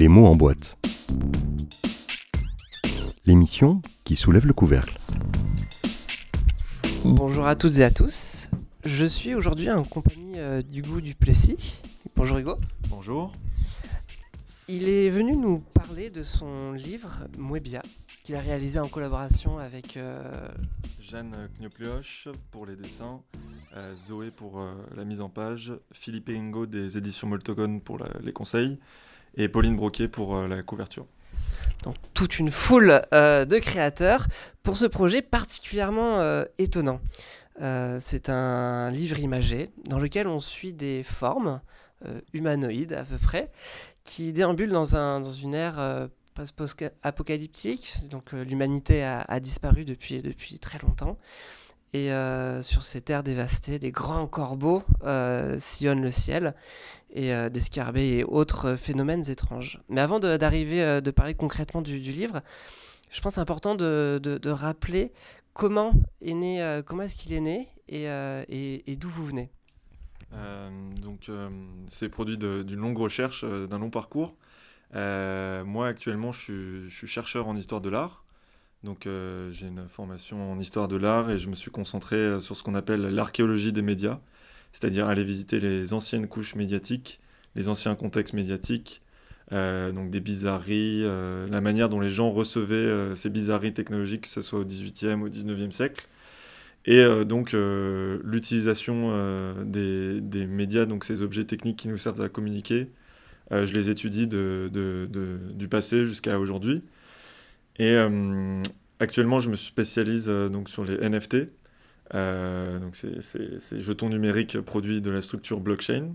Les 0.00 0.08
mots 0.08 0.24
en 0.24 0.34
boîte. 0.34 0.78
L'émission 3.26 3.82
qui 4.04 4.16
soulève 4.16 4.46
le 4.46 4.54
couvercle. 4.54 4.96
Bonjour 7.04 7.46
à 7.46 7.54
toutes 7.54 7.76
et 7.80 7.84
à 7.84 7.90
tous. 7.90 8.48
Je 8.86 9.04
suis 9.04 9.34
aujourd'hui 9.34 9.70
en 9.70 9.84
compagnie 9.84 10.38
euh, 10.38 10.62
d'Hugo 10.62 11.02
Duplessis. 11.02 11.82
Bonjour 12.16 12.38
Hugo. 12.38 12.56
Bonjour. 12.88 13.30
Il 14.68 14.88
est 14.88 15.10
venu 15.10 15.36
nous 15.36 15.58
parler 15.58 16.08
de 16.08 16.22
son 16.22 16.72
livre 16.72 17.18
Moebia, 17.36 17.82
qu'il 18.24 18.36
a 18.36 18.40
réalisé 18.40 18.78
en 18.78 18.88
collaboration 18.88 19.58
avec 19.58 19.98
euh, 19.98 20.32
Jeanne 20.98 21.50
Knioplioche 21.58 22.28
pour 22.50 22.64
les 22.64 22.74
dessins, 22.74 23.20
euh, 23.76 23.94
Zoé 23.98 24.30
pour 24.30 24.60
euh, 24.62 24.72
la 24.96 25.04
mise 25.04 25.20
en 25.20 25.28
page, 25.28 25.74
Philippe 25.92 26.30
Ingo 26.30 26.64
des 26.64 26.96
éditions 26.96 27.28
Moltogone 27.28 27.82
pour 27.82 27.98
la- 27.98 28.16
les 28.22 28.32
conseils 28.32 28.78
et 29.36 29.48
Pauline 29.48 29.76
Broquet 29.76 30.08
pour 30.08 30.36
euh, 30.36 30.48
la 30.48 30.62
couverture. 30.62 31.06
donc, 31.84 31.96
toute 32.14 32.38
une 32.38 32.50
foule 32.50 33.02
euh, 33.12 33.44
de 33.44 33.58
créateurs 33.58 34.26
pour 34.62 34.76
ce 34.76 34.86
projet 34.86 35.22
particulièrement 35.22 36.20
euh, 36.20 36.44
étonnant. 36.58 37.00
C'est 37.98 38.30
un 38.30 38.90
livre 38.90 39.18
imagé 39.18 39.68
dans 39.84 39.98
lequel 39.98 40.26
on 40.26 40.40
suit 40.40 40.72
des 40.72 41.02
formes 41.02 41.60
humanoïdes 42.32 42.94
à 42.94 43.04
peu 43.04 43.18
près 43.18 43.50
qui 44.02 44.32
déambulent 44.32 44.70
dans, 44.70 44.96
un, 44.96 45.20
dans 45.20 45.30
une 45.30 45.54
ère 45.54 46.08
post-apocalyptique. 46.34 48.08
Donc 48.08 48.32
l'humanité 48.32 49.04
a, 49.04 49.20
a 49.28 49.40
disparu 49.40 49.84
depuis, 49.84 50.22
depuis 50.22 50.58
très 50.58 50.78
longtemps. 50.78 51.18
Et 51.92 52.12
euh, 52.12 52.62
sur 52.62 52.84
ces 52.84 53.00
terres 53.00 53.24
dévastées, 53.24 53.78
des 53.80 53.90
grands 53.90 54.28
corbeaux 54.28 54.84
euh, 55.02 55.58
sillonnent 55.58 56.02
le 56.02 56.12
ciel 56.12 56.54
et 57.12 57.34
euh, 57.34 57.48
des 57.48 57.58
scarabées 57.58 58.18
et 58.18 58.24
autres 58.24 58.76
phénomènes 58.76 59.28
étranges. 59.28 59.80
Mais 59.88 60.00
avant 60.00 60.20
d'arriver, 60.20 60.82
euh, 60.82 61.00
de 61.00 61.10
parler 61.10 61.34
concrètement 61.34 61.82
du, 61.82 61.98
livre, 61.98 62.42
je 63.10 63.20
pense 63.20 63.38
important 63.38 63.74
de, 63.74 64.20
de- 64.22 64.38
de 64.38 64.50
rappeler 64.50 65.12
comment 65.52 65.92
est 66.22 66.34
né, 66.34 66.80
comment 66.86 67.02
est-ce 67.02 67.16
qu'il 67.16 67.32
est 67.32 67.40
né 67.40 67.68
et, 67.88 68.96
d'où 68.96 69.08
vous 69.08 69.26
venez. 69.26 69.50
Donc, 71.02 71.28
c'est 71.88 72.08
produit 72.08 72.38
d'une 72.38 72.78
longue 72.78 72.98
recherche, 72.98 73.44
d'un 73.44 73.78
long 73.80 73.90
parcours. 73.90 74.36
Moi, 74.94 75.88
actuellement, 75.88 76.30
je 76.30 76.86
suis 76.88 77.08
chercheur 77.08 77.48
en 77.48 77.56
histoire 77.56 77.80
de 77.80 77.88
l'art. 77.88 78.24
Donc, 78.82 79.06
euh, 79.06 79.50
j'ai 79.50 79.66
une 79.66 79.86
formation 79.88 80.52
en 80.52 80.58
histoire 80.58 80.88
de 80.88 80.96
l'art 80.96 81.30
et 81.30 81.38
je 81.38 81.48
me 81.48 81.54
suis 81.54 81.70
concentré 81.70 82.16
euh, 82.16 82.40
sur 82.40 82.56
ce 82.56 82.62
qu'on 82.62 82.74
appelle 82.74 83.02
l'archéologie 83.02 83.72
des 83.72 83.82
médias, 83.82 84.20
c'est-à-dire 84.72 85.06
aller 85.08 85.24
visiter 85.24 85.60
les 85.60 85.92
anciennes 85.92 86.26
couches 86.28 86.54
médiatiques, 86.54 87.20
les 87.56 87.68
anciens 87.68 87.94
contextes 87.94 88.32
médiatiques, 88.32 89.02
euh, 89.52 89.92
donc 89.92 90.10
des 90.10 90.20
bizarreries, 90.20 91.02
la 91.02 91.60
manière 91.60 91.88
dont 91.90 92.00
les 92.00 92.10
gens 92.10 92.30
recevaient 92.30 93.14
ces 93.16 93.28
bizarreries 93.28 93.74
technologiques, 93.74 94.22
que 94.22 94.28
ce 94.28 94.42
soit 94.42 94.60
au 94.60 94.64
18e, 94.64 95.22
au 95.22 95.28
19e 95.28 95.72
siècle. 95.72 96.06
Et 96.86 97.04
donc 97.26 97.52
l'utilisation 97.52 99.12
des, 99.64 100.46
médias, 100.46 100.86
donc 100.86 101.04
ces 101.04 101.20
objets 101.22 101.44
techniques 101.44 101.76
qui 101.78 101.88
nous 101.88 101.98
servent 101.98 102.22
à 102.22 102.28
communiquer, 102.30 102.88
je 103.50 103.72
les 103.74 103.90
étudie 103.90 104.26
du 104.28 105.68
passé 105.68 106.06
jusqu'à 106.06 106.38
aujourd'hui. 106.38 106.82
Et 107.78 107.92
euh, 107.92 108.62
actuellement, 108.98 109.40
je 109.40 109.50
me 109.50 109.56
spécialise 109.56 110.28
euh, 110.28 110.48
donc 110.48 110.68
sur 110.68 110.84
les 110.84 110.94
NFT. 110.94 111.48
Euh, 112.14 112.78
donc 112.80 112.96
c'est 112.96 113.20
c'est- 113.22 113.60
ces 113.60 113.80
jetons 113.80 114.08
numériques 114.08 114.60
produits 114.60 115.00
de 115.00 115.10
la 115.10 115.20
structure 115.22 115.60
blockchain. 115.60 116.14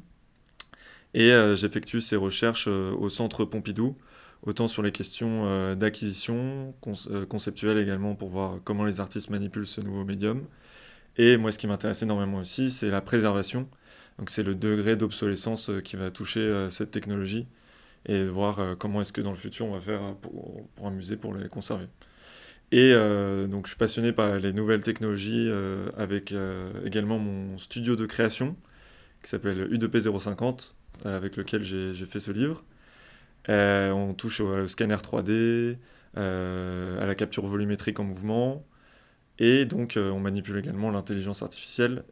Et 1.14 1.31
j'effectue 1.56 2.02
ces 2.02 2.16
recherches 2.17 2.67
au 2.67 3.10
centre 3.10 3.45
Pompidou, 3.45 3.95
autant 4.43 4.67
sur 4.67 4.83
les 4.83 4.92
questions 4.92 5.76
d'acquisition, 5.76 6.73
euh, 7.10 7.26
conceptuelles 7.26 7.77
également 7.77 8.16
pour 8.16 8.30
voir 8.30 8.60
comment 8.64 8.83
les 8.83 8.99
artistes 8.99 9.30
manipulent 9.30 9.66
ce 9.67 9.80
nouveau 9.82 10.04
médium. 10.04 10.45
Et 11.17 11.37
moi, 11.37 11.52
ce 11.52 11.60
qui 11.60 11.67
m'intéresse 11.67 12.04
énormément 12.04 12.39
aussi, 12.39 12.72
c'est 12.72 12.92
la 12.92 13.02
préservation. 13.02 13.70
Donc 14.20 14.30
c'est 14.32 14.43
le 14.43 14.55
degré 14.55 14.95
d'obsolescence 14.98 15.72
qui 15.83 15.95
va 15.98 16.11
toucher 16.11 16.67
cette 16.70 16.92
technologie 16.92 17.48
et 18.05 18.26
voir 18.26 18.60
euh, 18.60 18.76
comment 18.76 19.02
est-ce 19.02 19.14
que 19.14 19.21
dans 19.21 19.32
le 19.32 19.38
futur 19.38 19.66
on 19.66 19.73
va 19.73 19.80
faire 19.80 20.16
pour, 20.21 20.67
pour 20.76 20.88
un 20.88 20.92
musée 20.92 21.17
pour 21.17 21.33
les 21.33 21.49
conserver. 21.49 21.88
Et 22.71 22.92
euh, 22.93 23.48
donc 23.48 23.66
je 23.66 23.71
suis 23.71 23.77
passionné 23.77 24.11
par 24.11 24.39
les 24.39 24.54
nouvelles 24.54 24.83
technologies 24.83 25.48
euh, 25.49 25.89
avec 25.98 26.33
également 26.86 27.20
mon 27.20 27.58
studio 27.58 27.95
de 27.95 28.05
création 28.05 28.55
qui 29.23 29.30
s'appelle 29.30 29.67
U2P 29.71 30.20
050 30.20 30.76
euh, 31.05 31.17
avec 31.17 31.36
lequel 31.36 31.64
j'ai 31.64 32.05
fait 32.05 32.20
ce 32.20 32.32
livre. 32.32 32.64
On 33.48 34.14
touche 34.14 34.39
au, 34.39 34.67
scanner 34.67 34.95
3D, 34.95 35.77
euh, 36.17 37.02
à 37.04 37.05
la 37.05 37.16
capture 37.16 37.45
volumétrique 37.45 37.99
en 37.99 38.04
mouvement, 38.04 38.66
et 39.39 39.66
donc 39.66 39.98
on 39.98 40.20
manipule 40.20 40.58
également 40.58 40.92
l'intelligence 40.92 41.42
artificielle 41.43 42.04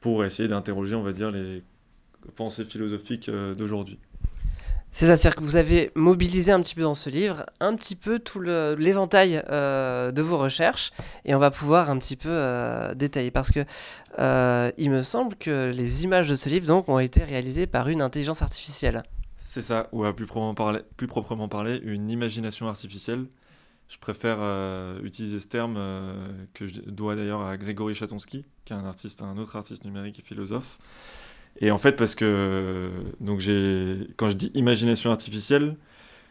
pour 0.00 0.24
essayer 0.24 0.48
d'interroger, 0.48 0.94
on 0.94 1.02
va 1.02 1.12
dire, 1.12 1.30
les 1.30 1.62
pensées 2.36 2.64
philosophiques 2.64 3.30
d'aujourd'hui. 3.30 3.98
C'est 4.98 5.04
ça, 5.04 5.16
c'est-à-dire 5.16 5.36
que 5.36 5.44
vous 5.44 5.56
avez 5.56 5.90
mobilisé 5.94 6.52
un 6.52 6.62
petit 6.62 6.74
peu 6.74 6.80
dans 6.80 6.94
ce 6.94 7.10
livre 7.10 7.44
un 7.60 7.76
petit 7.76 7.96
peu 7.96 8.18
tout 8.18 8.40
l'éventail 8.40 9.42
euh, 9.50 10.10
de 10.10 10.22
vos 10.22 10.38
recherches 10.38 10.90
et 11.26 11.34
on 11.34 11.38
va 11.38 11.50
pouvoir 11.50 11.90
un 11.90 11.98
petit 11.98 12.16
peu 12.16 12.30
euh, 12.30 12.94
détailler 12.94 13.30
parce 13.30 13.50
que 13.50 13.66
euh, 14.18 14.72
il 14.78 14.90
me 14.90 15.02
semble 15.02 15.36
que 15.36 15.70
les 15.70 16.04
images 16.04 16.30
de 16.30 16.34
ce 16.34 16.48
livre 16.48 16.66
donc 16.66 16.88
ont 16.88 16.98
été 16.98 17.22
réalisées 17.22 17.66
par 17.66 17.90
une 17.90 18.00
intelligence 18.00 18.40
artificielle. 18.40 19.02
C'est 19.36 19.60
ça, 19.60 19.90
ou 19.92 20.02
à 20.06 20.16
plus 20.16 20.24
proprement 20.24 20.54
parler, 20.54 20.80
plus 20.96 21.08
proprement 21.08 21.50
une 21.82 22.10
imagination 22.10 22.66
artificielle. 22.66 23.26
Je 23.88 23.98
préfère 23.98 24.38
utiliser 25.04 25.40
ce 25.40 25.48
terme 25.48 25.78
que 26.54 26.66
je 26.66 26.80
dois 26.80 27.16
d'ailleurs 27.16 27.42
à 27.42 27.58
Grégory 27.58 27.94
Chatonsky, 27.94 28.46
qui 28.64 28.72
est 28.72 28.76
un 28.76 28.86
artiste, 28.86 29.20
un 29.20 29.36
autre 29.36 29.56
artiste 29.56 29.84
numérique 29.84 30.20
et 30.20 30.22
philosophe. 30.22 30.78
Et 31.60 31.70
en 31.70 31.78
fait, 31.78 31.92
parce 31.96 32.14
que 32.14 32.90
donc 33.20 33.40
j'ai, 33.40 33.98
quand 34.16 34.28
je 34.30 34.34
dis 34.36 34.50
imagination 34.54 35.10
artificielle, 35.10 35.76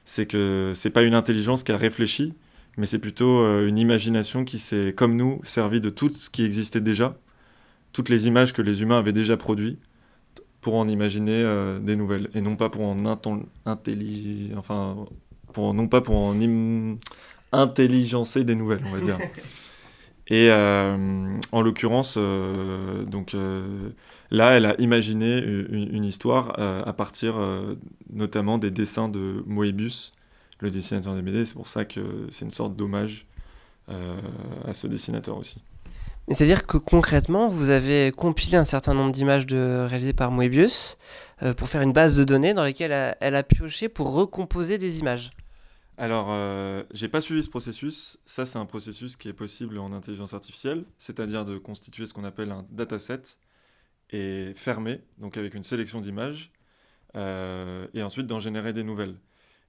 c'est 0.06 0.28
que 0.28 0.72
c'est 0.76 0.92
pas 0.92 1.04
une 1.04 1.16
intelligence 1.16 1.64
qui 1.64 1.72
a 1.72 1.78
réfléchi, 1.78 2.34
mais 2.78 2.86
c'est 2.86 3.00
plutôt 3.00 3.40
euh, 3.40 3.68
une 3.68 3.80
imagination 3.80 4.46
qui 4.46 4.60
s'est, 4.60 4.94
comme 4.96 5.16
nous, 5.18 5.40
servi 5.44 5.82
de 5.82 5.90
tout 5.90 6.12
ce 6.14 6.30
qui 6.30 6.44
existait 6.44 6.82
déjà, 6.82 7.18
toutes 7.92 8.10
les 8.10 8.28
images 8.28 8.54
que 8.54 8.62
les 8.62 8.82
humains 8.84 9.00
avaient 9.00 9.14
déjà 9.14 9.36
produites 9.38 9.80
pour 10.62 10.76
en 10.76 10.88
imaginer 10.88 11.42
euh, 11.44 11.80
des 11.80 11.96
nouvelles. 11.96 12.30
Et 12.36 12.42
non 12.42 12.56
pas 12.56 12.70
pour 12.70 12.84
en 12.84 12.96
intelli- 13.66 14.52
enfin 14.58 14.96
pour 15.54 15.74
non 15.74 15.88
pas 15.88 16.02
pour 16.02 16.18
en 16.18 16.40
im- 16.40 16.98
intelligencer 17.52 18.44
des 18.44 18.56
nouvelles 18.56 18.82
on 18.86 18.92
va 18.96 19.02
dire. 19.02 19.20
Et 20.28 20.50
euh, 20.50 21.38
en 21.52 21.62
l'occurrence 21.62 22.16
euh, 22.18 23.04
donc 23.04 23.36
là 24.32 24.52
elle 24.52 24.66
a 24.66 24.80
imaginé 24.80 25.40
une, 25.40 25.94
une 25.94 26.06
histoire 26.06 26.60
euh, 26.60 26.84
à 26.84 26.94
partir 26.94 27.38
euh, 27.38 27.76
notamment 28.12 28.58
des 28.58 28.72
dessins 28.72 29.10
de 29.10 29.44
Moebius 29.46 30.12
le 30.60 30.72
dessinateur 30.72 31.16
des 31.16 31.22
BD 31.22 31.46
c'est 31.46 31.54
pour 31.54 31.68
ça 31.68 31.86
que 31.86 32.28
c'est 32.30 32.46
une 32.46 32.52
sorte 32.52 32.76
d'hommage 32.76 33.26
euh, 33.90 34.20
à 34.66 34.74
ce 34.74 34.88
dessinateur 34.88 35.38
aussi 35.38 35.62
C'est-à-dire 36.28 36.66
que 36.66 36.78
concrètement, 36.78 37.48
vous 37.48 37.70
avez 37.70 38.12
compilé 38.12 38.58
un 38.58 38.64
certain 38.64 38.96
nombre 38.96 39.12
d'images 39.12 39.46
de, 39.46 39.86
réalisées 39.88 40.14
par 40.14 40.32
Moebius 40.32 40.98
pour 41.58 41.70
faire 41.70 41.84
une 41.84 41.94
base 41.94 42.16
de 42.16 42.24
données 42.24 42.56
dans 42.56 42.64
laquelle 42.64 42.92
elle, 42.92 43.16
elle 43.20 43.36
a 43.36 43.44
pioché 43.44 43.90
pour 43.90 44.12
recomposer 44.12 44.80
des 44.80 45.00
images. 45.00 45.34
Alors, 45.98 46.28
euh, 46.30 46.84
j'ai 46.92 47.08
pas 47.08 47.22
suivi 47.22 47.42
ce 47.42 47.50
processus. 47.50 48.18
Ça, 48.26 48.46
c'est 48.46 48.60
un 48.60 48.66
processus 48.66 49.16
qui 49.16 49.30
est 49.30 49.34
possible 49.34 49.78
en 49.78 49.94
intelligence 49.94 50.34
artificielle, 50.34 50.84
c'est-à-dire 50.98 51.46
de 51.46 51.58
constituer 51.58 52.06
ce 52.06 52.14
qu'on 52.14 52.26
appelle 52.26 52.52
un 52.52 52.66
dataset 52.72 53.22
et 54.12 54.54
fermé, 54.56 55.02
donc 55.18 55.38
avec 55.38 55.54
une 55.56 55.64
sélection 55.64 56.02
d'images, 56.02 56.52
euh, 57.16 57.88
et 57.94 58.04
ensuite 58.04 58.28
d'en 58.28 58.40
générer 58.40 58.74
des 58.74 58.84
nouvelles. 58.84 59.16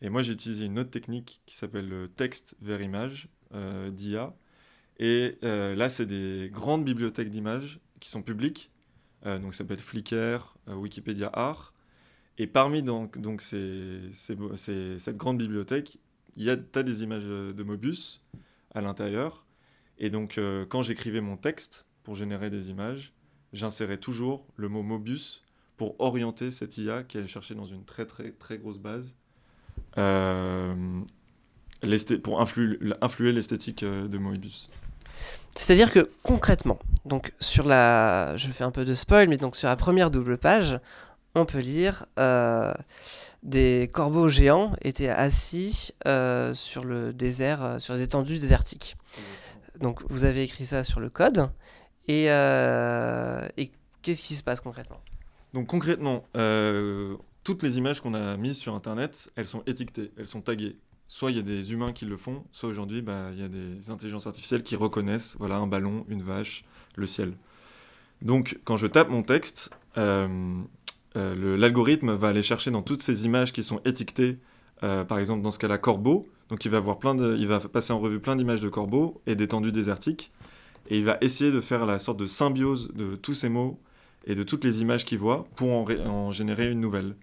Et 0.03 0.11
moi, 0.11 0.23
j'ai 0.23 0.33
utilisé 0.33 0.67
une 0.67 0.79
autre 0.79 0.91
technique 0.91 1.41
qui 1.47 1.57
s'appelle 1.57 1.89
le 1.89 2.09
texte 2.09 2.57
vers 2.61 2.83
image 2.83 3.29
euh, 3.55 3.91
d'IA. 3.91 4.35
Et 4.99 5.39
euh, 5.43 5.75
là, 5.75 5.89
c'est 5.91 6.07
des 6.07 6.51
grandes 6.53 6.85
bibliothèques 6.85 7.31
d'images 7.31 7.81
qui 8.01 8.11
sont 8.11 8.23
publiques. 8.23 8.71
Donc, 9.25 9.55
ça 9.55 9.59
s'appelle 9.59 9.81
Flickr, 9.81 10.57
Wikipédia 10.69 11.29
Art. 11.33 11.75
Et 12.39 12.47
parmi 12.47 12.85
donc, 12.85 13.19
donc 13.19 13.41
ces- 13.41 14.09
ces- 14.13 14.99
cette 15.01 15.17
grande 15.17 15.39
bibliothèque, 15.39 15.99
il 16.37 16.49
a 16.49 16.57
as 16.75 16.83
des 16.85 17.03
images 17.03 17.25
de 17.25 17.63
Mobius 17.65 18.23
à 18.73 18.81
l'intérieur. 18.83 19.45
Et 19.99 20.11
donc, 20.11 20.39
quand 20.69 20.83
j'écrivais 20.83 21.23
mon 21.23 21.37
texte 21.37 21.87
pour 22.05 22.15
générer 22.15 22.51
des 22.51 22.71
images, 22.71 23.15
j'insérais 23.57 23.97
toujours 23.99 24.45
le 24.57 24.69
mot 24.69 24.83
Mobius 24.83 25.43
pour 25.77 26.01
orienter 26.01 26.53
cette 26.53 26.79
IA 26.79 27.03
qui 27.03 27.19
allait 27.19 27.27
chercher 27.27 27.55
dans 27.55 27.67
une 27.67 27.85
très 27.85 28.07
très 28.07 28.31
très 28.31 28.59
grosse 28.59 28.79
base 28.79 29.17
euh, 29.99 30.75
pour 32.23 32.43
influ- 32.43 32.95
influer 33.01 33.33
l'esthétique 33.33 33.83
euh, 33.83 34.09
de 34.09 34.19
Moebius. 34.19 34.71
C'est-à-dire 35.55 35.91
que 35.91 36.11
concrètement, 36.23 36.79
donc 37.05 37.33
sur 37.41 37.67
la, 37.67 38.37
je 38.37 38.51
fais 38.51 38.65
un 38.65 38.71
peu 38.71 38.85
de 38.85 38.95
spoil, 38.95 39.29
mais 39.29 39.39
donc 39.39 39.57
sur 39.57 39.69
la 39.69 39.77
première 39.77 40.11
double 40.11 40.37
page, 40.37 40.79
on 41.35 41.47
peut 41.47 41.61
lire 41.61 42.05
euh, 42.19 42.75
des 43.43 43.89
corbeaux 43.93 44.29
géants 44.29 44.73
étaient 44.83 45.09
assis 45.09 45.93
sur 46.53 46.85
le 46.85 47.13
désert, 47.13 47.77
sur 47.79 47.95
les 47.95 48.03
étendues 48.03 48.39
désertiques. 48.39 48.97
Donc 49.81 50.03
vous 50.09 50.25
avez 50.25 50.43
écrit 50.43 50.67
ça 50.67 50.85
sur 50.85 51.01
le 51.01 51.11
code. 51.11 51.49
Et, 52.09 52.27
et 52.27 53.71
qu'est-ce 54.03 54.23
qui 54.23 54.35
se 54.35 54.43
passe 54.43 54.61
concrètement? 54.61 55.01
Donc 55.55 55.67
concrètement, 55.67 56.25
toutes 57.45 57.63
les 57.63 57.79
images 57.79 58.01
qu'on 58.01 58.15
a 58.15 58.37
mises 58.37 58.59
sur 58.59 58.75
Internet, 58.75 59.31
elles 59.37 59.47
sont 59.47 59.63
étiquetées, 59.67 60.13
elles 60.19 60.27
sont 60.27 60.41
taguées. 60.41 60.77
Soit 61.09 61.31
il 61.31 61.37
y 61.37 61.41
a 61.41 61.43
des 61.43 61.73
humains 61.73 61.93
qui 61.93 62.05
le 62.05 62.17
font, 62.17 62.43
soit 62.51 62.69
aujourd'hui, 62.69 63.01
bah, 63.01 63.29
il 63.33 63.41
y 63.41 63.45
a 63.45 63.49
des 63.49 63.91
intelligences 63.91 64.27
artificielles 64.27 64.65
qui 64.65 64.75
reconnaissent 64.75 65.37
voilà, 65.39 65.57
un 65.57 65.69
ballon, 65.69 66.05
une 66.09 66.23
vache, 66.23 66.65
le 66.97 67.07
ciel. 67.07 67.35
Donc 68.23 68.59
quand 68.65 68.77
je 68.77 68.87
tape 68.87 69.09
mon 69.09 69.23
texte, 69.23 69.71
euh, 69.99 70.27
euh, 71.17 71.57
l'algorithme 71.57 72.13
va 72.13 72.29
aller 72.29 72.43
chercher 72.43 72.71
dans 72.71 72.83
toutes 72.83 73.03
ces 73.03 73.25
images 73.25 73.53
qui 73.53 73.63
sont 73.63 73.81
étiquetées, 73.85 74.39
euh, 74.83 75.05
par 75.05 75.19
exemple 75.19 75.43
dans 75.43 75.51
ce 75.51 75.59
cas-là 75.59 75.79
corbeau, 75.79 76.29
donc 76.49 76.65
il 76.65 76.71
va, 76.71 76.81
voir 76.81 76.99
plein 76.99 77.15
de, 77.15 77.37
il 77.39 77.47
va 77.47 77.61
passer 77.61 77.93
en 77.93 78.01
revue 78.01 78.21
plein 78.21 78.37
d'images 78.37 78.61
de 78.61 78.69
corbeaux 78.69 79.21
et 79.27 79.35
d'étendues 79.35 79.73
désertiques, 79.73 80.31
et 80.89 80.99
il 80.99 81.05
va 81.05 81.19
essayer 81.21 81.53
de 81.53 81.61
faire 81.61 81.87
la 81.87 81.99
sorte 81.99 82.19
de 82.19 82.27
symbiose 82.27 82.91
de 82.95 83.17
tous 83.17 83.35
ces 83.35 83.49
mots 83.49 83.81
et 84.27 84.35
de 84.35 84.43
toutes 84.43 84.65
les 84.65 84.83
images 84.83 85.05
qu'il 85.05 85.19
voit 85.19 85.47
pour 85.57 85.71
en 85.71 86.31
générer 86.31 86.71
une 86.71 86.81
nouvelle. 86.81 87.17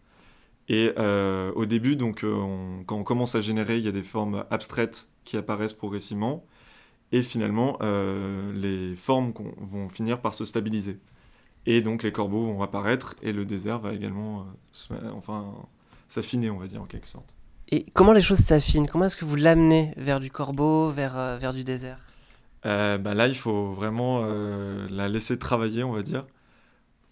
Et 0.69 0.93
euh, 0.97 1.51
au 1.55 1.65
début, 1.65 1.95
donc, 1.95 2.23
euh, 2.23 2.81
quand 2.85 2.97
on 2.97 3.03
commence 3.03 3.35
à 3.35 3.41
générer, 3.41 3.77
il 3.77 3.83
y 3.83 3.87
a 3.87 3.91
des 3.91 4.03
formes 4.03 4.45
abstraites 4.49 5.09
qui 5.25 5.37
apparaissent 5.37 5.73
progressivement. 5.73 6.45
Et 7.11 7.21
finalement, 7.21 7.77
euh, 7.81 8.51
les 8.53 8.95
formes 8.95 9.33
vont 9.57 9.89
finir 9.89 10.21
par 10.21 10.33
se 10.33 10.45
stabiliser. 10.45 10.99
Et 11.65 11.81
donc 11.81 12.03
les 12.03 12.11
corbeaux 12.11 12.45
vont 12.45 12.61
apparaître 12.61 13.15
et 13.21 13.31
le 13.31 13.45
désert 13.45 13.79
va 13.79 13.93
également 13.93 14.45
enfin, 15.13 15.53
s'affiner, 16.09 16.49
on 16.49 16.57
va 16.57 16.67
dire, 16.67 16.81
en 16.81 16.85
quelque 16.85 17.07
sorte. 17.07 17.35
Et 17.69 17.85
comment 17.93 18.11
les 18.11 18.21
choses 18.21 18.39
s'affinent? 18.39 18.87
Comment 18.87 19.05
est-ce 19.05 19.15
que 19.15 19.23
vous 19.23 19.37
l'amenez 19.37 19.93
vers 19.95 20.19
du 20.19 20.29
corbeau, 20.29 20.89
vers, 20.89 21.37
vers 21.39 21.53
du 21.53 21.63
désert? 21.63 21.99
Bah 22.63 23.13
Là, 23.13 23.27
il 23.27 23.35
faut 23.35 23.73
vraiment 23.73 24.25
la 24.89 25.09
laisser 25.09 25.37
travailler, 25.39 25.83
on 25.83 25.91
va 25.91 26.03
dire 26.03 26.25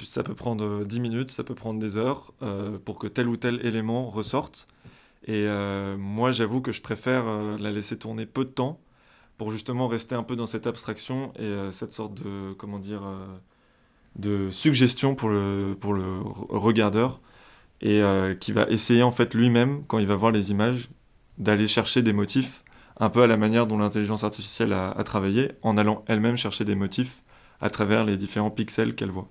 ça 0.06 0.24
peut 0.24 0.36
prendre 0.36 0.83
10 0.86 1.00
minutes, 1.00 1.31
ça 1.31 1.44
peut 1.44 1.56
prendre 1.56 1.80
des 1.80 1.98
heures 1.98 2.33
euh, 2.42 2.77
pour 2.83 3.00
que 3.00 3.07
tel 3.07 3.27
ou 3.27 3.38
tel 3.38 3.65
élément 3.65 4.09
ressorte. 4.09 4.68
Et 5.27 5.45
euh, 5.48 5.98
moi, 5.98 6.31
j'avoue 6.31 6.62
que 6.62 6.71
je 6.71 6.81
préfère 6.81 7.27
euh, 7.27 7.57
la 7.59 7.71
laisser 7.71 7.98
tourner 7.98 8.25
peu 8.25 8.45
de 8.45 8.50
temps 8.50 8.80
pour 9.38 9.51
justement 9.51 9.88
rester 9.88 10.15
un 10.15 10.24
peu 10.24 10.36
dans 10.36 10.48
cette 10.48 10.68
abstraction 10.68 11.33
et 11.39 11.71
cette 11.71 11.94
sorte 11.94 12.13
de, 12.13 12.53
comment 12.53 12.77
dire, 12.77 13.01
de 14.15 14.51
suggestion 14.51 15.15
pour 15.15 15.30
le, 15.30 15.75
pour 15.80 15.95
le 15.95 16.19
regardeur 16.50 17.19
et 17.81 18.03
qui 18.39 18.51
va 18.51 18.68
essayer 18.69 19.01
en 19.01 19.09
fait 19.09 19.33
lui-même, 19.33 19.83
quand 19.88 19.98
il 19.98 20.06
va 20.06 20.15
voir 20.15 20.31
les 20.31 20.51
images, 20.51 20.92
d'aller 21.39 21.68
chercher 21.68 22.03
des 22.03 22.13
motifs 22.13 22.63
un 23.01 23.09
peu 23.09 23.24
à 23.24 23.27
la 23.27 23.36
manière 23.36 23.65
dont 23.65 23.80
l'intelligence 23.80 24.24
artificielle 24.24 24.74
a, 24.74 24.94
travaillé, 25.03 25.53
en 25.63 25.75
allant 25.75 26.06
elle-même 26.07 26.38
chercher 26.38 26.65
des 26.65 26.75
motifs 26.75 27.24
à 27.59 27.71
travers 27.71 28.03
les 28.03 28.15
différents 28.15 28.51
pixels 28.51 28.94
qu'elle 28.94 29.09
voit. 29.09 29.27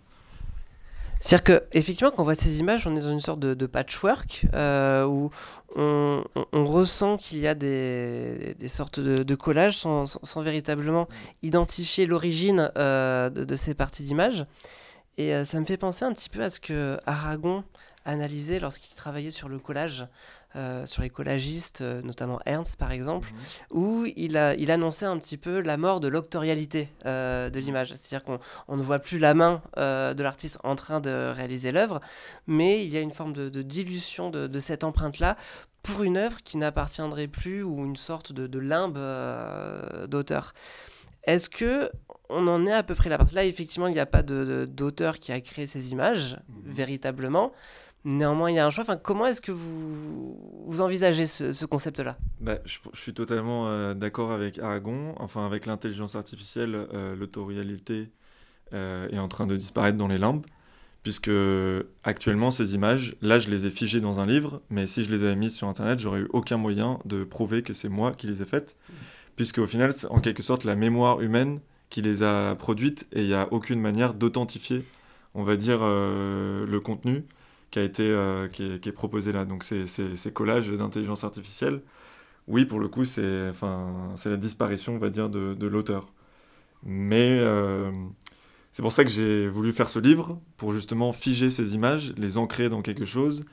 C'est-à-dire 1.20 1.61
qu'effectivement, 1.70 2.11
quand 2.11 2.22
on 2.22 2.25
voit 2.25 2.34
ces 2.34 2.58
images, 2.58 2.87
on 2.87 2.96
est 2.96 3.00
dans 3.00 3.12
une 3.12 3.20
sorte 3.20 3.38
de, 3.38 3.67
patchwork 3.67 4.46
euh, 4.55 5.05
où 5.05 5.31
on, 5.76 6.25
ressent 6.52 7.17
qu'il 7.17 7.38
y 7.38 7.46
a 7.46 7.55
des, 7.55 8.56
sortes 8.67 8.99
de, 8.99 9.34
collages 9.37 9.78
sans, 9.78 10.43
véritablement 10.43 11.06
identifier 11.43 12.06
l'origine 12.06 12.72
euh, 12.76 13.31
de, 13.31 13.56
ces 13.56 13.75
parties 13.75 14.02
d'images. 14.02 14.46
Et 15.17 15.32
euh, 15.32 15.44
ça 15.44 15.61
me 15.61 15.64
fait 15.64 15.76
penser 15.76 16.05
un 16.05 16.12
petit 16.12 16.31
peu 16.31 16.43
à 16.43 16.50
ce 16.50 16.58
que 16.58 16.99
Aragon 17.06 17.62
analysait 18.05 18.58
lorsqu'il 18.58 18.96
travaillait 18.96 19.31
sur 19.31 19.49
le 19.49 19.58
collage 19.58 20.06
euh, 20.56 20.85
sur 20.85 21.02
les 21.02 21.11
collagistes, 21.11 21.81
euh, 21.81 22.02
notamment 22.02 22.41
Ernst 22.44 22.75
par 22.75 22.91
exemple, 22.91 23.29
mhm. 23.29 23.79
où 23.79 24.06
il, 24.17 24.37
a, 24.37 24.55
il 24.56 24.73
annonçait 24.73 25.06
un 25.06 25.17
petit 25.17 25.37
peu 25.37 25.61
la 25.61 25.76
mort 25.76 26.00
de 26.00 26.08
l'octorialité 26.08 26.88
euh, 27.06 27.50
de 27.50 27.61
l'image. 27.61 27.94
C'est-à-dire 27.94 28.25
qu'on 28.25 28.76
ne 28.76 28.82
voit 28.82 28.99
plus 28.99 29.20
la 29.20 29.32
main 29.32 29.62
de 29.76 30.23
l'artiste 30.23 30.58
en 30.64 30.75
train 30.75 31.00
de 31.00 31.32
réaliser 31.32 31.70
l'œuvre, 31.70 32.00
mais 32.49 32.85
il 32.85 32.93
y 32.93 32.97
a 32.97 33.00
une 33.00 33.12
forme 33.12 33.32
de, 33.32 33.62
dilution 33.62 34.31
de, 34.31 34.58
cette 34.58 34.82
empreinte-là 34.82 35.37
pour 35.85 36.02
une 36.02 36.17
œuvre 36.17 36.43
qui 36.43 36.56
n'appartiendrait 36.56 37.29
plus 37.29 37.62
ou 37.62 37.85
une 37.85 37.96
sorte 37.96 38.32
de, 38.32 38.58
limbe 38.58 38.99
d'auteur. 40.08 40.53
Est-ce 41.23 41.49
que 41.49 41.91
on 42.29 42.46
en 42.49 42.67
est 42.67 42.73
à 42.73 42.82
peu 42.82 42.96
près 42.96 43.08
là? 43.08 43.19
Parce 43.19 43.31
que 43.31 43.37
là, 43.37 43.44
effectivement, 43.44 43.87
il 43.87 43.94
n'y 43.94 44.00
a 44.00 44.06
pas 44.06 44.23
d'auteur 44.23 45.19
qui 45.20 45.31
a 45.31 45.41
créé 45.41 45.67
ces 45.67 45.93
images, 45.93 46.38
mhm. 46.49 46.73
véritablement. 46.73 47.53
Néanmoins, 48.05 48.50
il 48.50 48.55
y 48.55 48.58
a 48.58 48.67
un 48.67 48.70
choix. 48.70 48.85
Comment 48.97 49.26
est-ce 49.26 49.43
que 49.43 49.52
vous, 49.52 50.81
envisagez 50.81 51.26
ce, 51.26 51.64
concept-là? 51.67 52.17
Bah, 52.41 52.58
je, 52.64 52.79
suis 52.94 53.12
totalement 53.12 53.69
euh, 53.69 53.93
d'accord 53.93 54.32
avec 54.32 54.58
Aragon. 54.58 55.14
Enfin, 55.19 55.44
avec 55.44 55.67
l'intelligence 55.67 56.14
artificielle, 56.14 56.87
euh, 56.94 57.14
l'autorialité 57.14 58.11
euh, 58.73 59.08
est 59.11 59.19
en 59.19 59.29
train 59.29 59.47
de 59.47 59.55
disparaître 59.55 59.99
dans 59.99 60.08
les 60.08 60.17
limbes. 60.17 60.47
Puisque 61.02 61.31
actuellement, 62.05 62.50
ces 62.50 62.75
images, 62.75 63.17
là, 63.23 63.38
je 63.38 63.50
les 63.50 63.64
ai 63.64 63.70
figées 63.70 64.00
dans 64.00 64.20
un 64.20 64.26
livre, 64.26 64.61
mais 64.69 64.87
si 64.87 65.03
je 65.03 65.11
les 65.11 65.25
avais 65.25 65.37
mises 65.37 65.55
sur 65.55 65.67
Internet, 65.67 65.99
j'aurais 65.99 66.20
eu 66.20 66.29
aucun 66.31 66.58
moyen 66.58 66.99
de 67.06 67.25
prouver 67.25 67.62
que 67.62 67.73
c'est 67.73 67.88
moi 67.88 68.12
qui 68.12 68.26
les 68.26 68.43
ai 68.43 68.44
faites. 68.44 68.76
Puisque 69.35 69.58
au 69.58 69.67
final, 69.67 69.94
c'est 69.94 70.08
en 70.08 70.20
quelque 70.20 70.43
sorte 70.43 70.64
la 70.64 70.76
mémoire 70.76 71.23
humaine 71.23 71.61
qui 71.88 72.03
les 72.03 72.23
a 72.23 72.55
produites 72.55 73.06
et 73.12 73.23
il 73.23 73.29
n'y 73.29 73.35
a 73.35 73.49
aucune 73.50 73.81
manière 73.81 74.12
d'authentifier, 74.12 74.85
on 75.32 75.43
va 75.43 75.56
dire, 75.56 75.81
le 75.81 76.81
contenu 76.81 77.25
qui, 77.70 77.78
a 77.78 77.82
été, 77.82 78.08
euh, 78.08 78.49
qui, 78.49 78.64
est, 78.64 78.93
proposé 78.93 79.32
là. 79.32 79.44
Donc 79.44 79.64
ces, 79.64 79.87
ces, 79.87 80.32
collages 80.32 80.70
d'intelligence 80.70 81.25
artificielle, 81.25 81.82
oui, 82.49 82.64
pour 82.64 82.81
le 82.81 82.88
coup, 82.88 83.05
c'est 83.05 83.49
enfin, 83.50 84.14
la 84.25 84.37
disparition, 84.37 84.94
on 84.96 84.99
va 84.99 85.11
dire, 85.11 85.28
de, 85.28 85.55
de 85.55 85.67
l'auteur. 85.67 86.12
Mais 86.84 87.38
euh, 87.40 87.90
c'est 88.72 88.82
pour 88.82 88.93
ça 88.93 89.05
que 89.05 89.11
j'ai 89.11 89.49
voulu 89.49 89.72
faire 89.72 89.90
ce 89.90 89.99
livre, 89.99 90.40
pour 90.56 90.75
justement 90.75 91.12
figer 91.12 91.50
ces 91.50 91.75
images, 91.75 92.14
les 92.17 92.38
ancrer 92.38 92.69
dans 92.69 92.82
quelque 92.82 93.05
chose, 93.05 93.44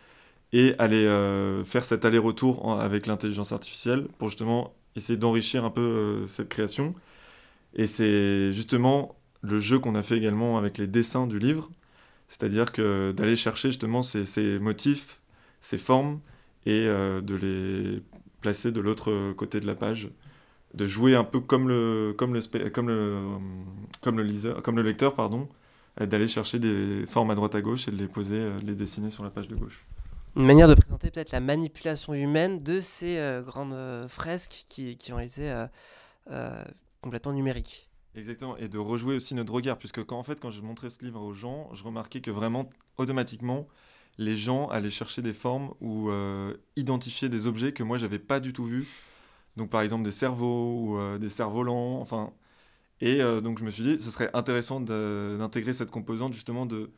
et 0.54 0.75
aller 0.80 1.06
euh, 1.06 1.64
faire 1.66 1.86
cet 1.86 2.06
aller-retour 2.06 2.72
avec 2.81 3.08
l'intelligence 3.08 3.52
artificielle, 3.52 4.08
pour 4.18 4.30
justement 4.30 4.74
essayer 4.96 5.18
d'enrichir 5.18 5.66
un 5.66 5.69
peu 5.72 6.25
cette 6.28 6.50
création. 6.50 6.96
Et 7.75 7.88
c'est 7.88 8.54
justement 8.54 9.16
le 9.42 9.60
jeu 9.60 9.80
qu'on 9.80 9.96
a 9.96 10.04
fait 10.04 10.18
également 10.18 10.57
avec 10.57 10.78
les 10.78 10.88
dessins 10.88 11.28
du 11.28 11.40
livre, 11.40 11.69
c'est-à-dire 12.28 12.72
que 12.72 13.12
d'aller 13.12 13.36
chercher 13.36 13.69
justement 13.69 14.04
ces, 14.04 14.60
motifs, 14.60 15.19
ces 15.62 15.78
formes, 15.78 16.19
et 16.66 16.86
euh, 16.86 17.22
de 17.22 17.36
les 17.36 18.04
placer 18.42 18.72
de 18.72 18.81
l'autre 18.81 19.31
côté 19.34 19.60
de 19.60 19.66
la 19.66 19.76
page, 19.76 20.10
de 20.74 20.88
jouer 20.88 21.16
un 21.16 21.24
peu 21.24 21.40
comme 21.40 21.69
le, 21.69 22.14
comme 22.18 22.34
le, 22.34 22.69
comme 22.69 22.88
le, 22.90 23.22
comme 24.02 24.76
le, 24.76 24.81
lecteur, 24.84 25.16
pardon, 25.16 25.48
d'aller 26.00 26.28
chercher 26.28 26.60
des 26.60 27.06
formes 27.07 27.31
à 27.31 27.36
droite 27.36 27.56
à 27.56 27.62
gauche 27.62 27.88
et 27.88 27.92
de 27.92 27.98
les 27.98 28.07
poser, 28.07 28.36
euh, 28.36 28.60
les 28.64 28.76
dessiner 28.76 29.10
sur 29.10 29.24
la 29.24 29.30
page 29.30 29.48
de 29.48 29.56
gauche. 29.56 29.86
Une 30.36 30.46
manière 30.46 30.68
de 30.68 30.76
présenter 30.76 31.10
peut-être 31.10 31.31
la 31.31 31.40
manipulation 31.40 32.14
humaine 32.14 32.60
de 32.60 32.81
ces 32.81 33.18
euh, 33.18 33.42
grandes 33.42 34.07
fresques 34.07 34.66
qui, 34.68 34.98
qui, 34.98 35.14
ont 35.14 35.19
été 35.19 35.52
complètement 37.02 37.31
numériques. 37.31 37.87
Exactement, 38.18 38.57
et 38.57 38.68
de 38.68 38.80
rejouer 38.80 39.16
aussi 39.16 39.36
notre 39.36 39.54
regard, 39.54 39.78
puisque 39.78 40.04
quand, 40.04 40.18
en 40.18 40.24
fait, 40.24 40.40
quand 40.40 40.50
je 40.50 40.62
montrais 40.64 40.90
ce 40.90 41.06
livre 41.06 41.21
aux 41.21 41.33
gens, 41.33 41.69
je 41.76 41.83
remarquais 41.83 42.19
que 42.19 42.31
vraiment, 42.31 42.68
automatiquement, 42.97 43.68
les 44.18 44.36
gens 44.38 44.68
allaient 44.69 44.90
chercher 44.90 45.21
des 45.21 45.33
formes 45.33 45.76
ou 45.81 46.09
euh, 46.09 46.56
identifier 46.76 47.30
des 47.30 47.45
objets 47.45 47.74
que 47.74 47.83
moi, 47.83 48.00
j'avais 48.00 48.18
pas 48.18 48.40
du 48.40 48.54
tout 48.54 48.66
vus. 48.66 48.88
Donc, 49.56 49.69
par 49.69 49.81
exemple, 49.81 50.04
des 50.04 50.12
cerveaux 50.12 50.74
ou 50.81 50.97
euh, 51.00 51.19
des 51.19 51.30
cerfs-volants, 51.30 52.02
enfin... 52.02 52.33
Et 53.02 53.21
euh, 53.21 53.42
donc, 53.42 53.59
je 53.59 53.64
me 53.64 53.71
suis 53.71 53.83
dit, 53.83 54.02
ce 54.02 54.09
serait 54.12 54.31
intéressant 54.33 54.80
d'intégrer 54.81 55.74
cette 55.76 55.92
composante, 55.92 56.33
justement, 56.33 56.66
de, 56.66 56.92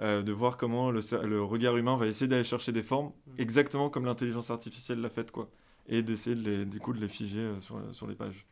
de 0.00 0.32
voir 0.32 0.58
comment 0.58 0.90
le, 0.90 1.00
le, 1.24 1.42
regard 1.42 1.76
humain 1.78 1.96
va 1.96 2.06
essayer 2.06 2.28
d'aller 2.28 2.44
chercher 2.44 2.72
des 2.72 2.82
formes, 2.82 3.08
mmh. 3.08 3.32
exactement 3.38 3.90
comme 3.90 4.04
l'intelligence 4.04 4.50
artificielle 4.50 5.00
l'a 5.00 5.10
fait, 5.10 5.30
quoi. 5.32 5.50
Et 5.88 6.02
d'essayer, 6.02 6.36
de 6.36 6.42
les, 6.42 6.64
du 6.66 6.80
coup, 6.80 6.92
de 6.92 7.00
les 7.00 7.08
figer 7.08 7.52
sur, 7.60 7.80
sur 7.92 8.06
les 8.06 8.14
pages. 8.14 8.46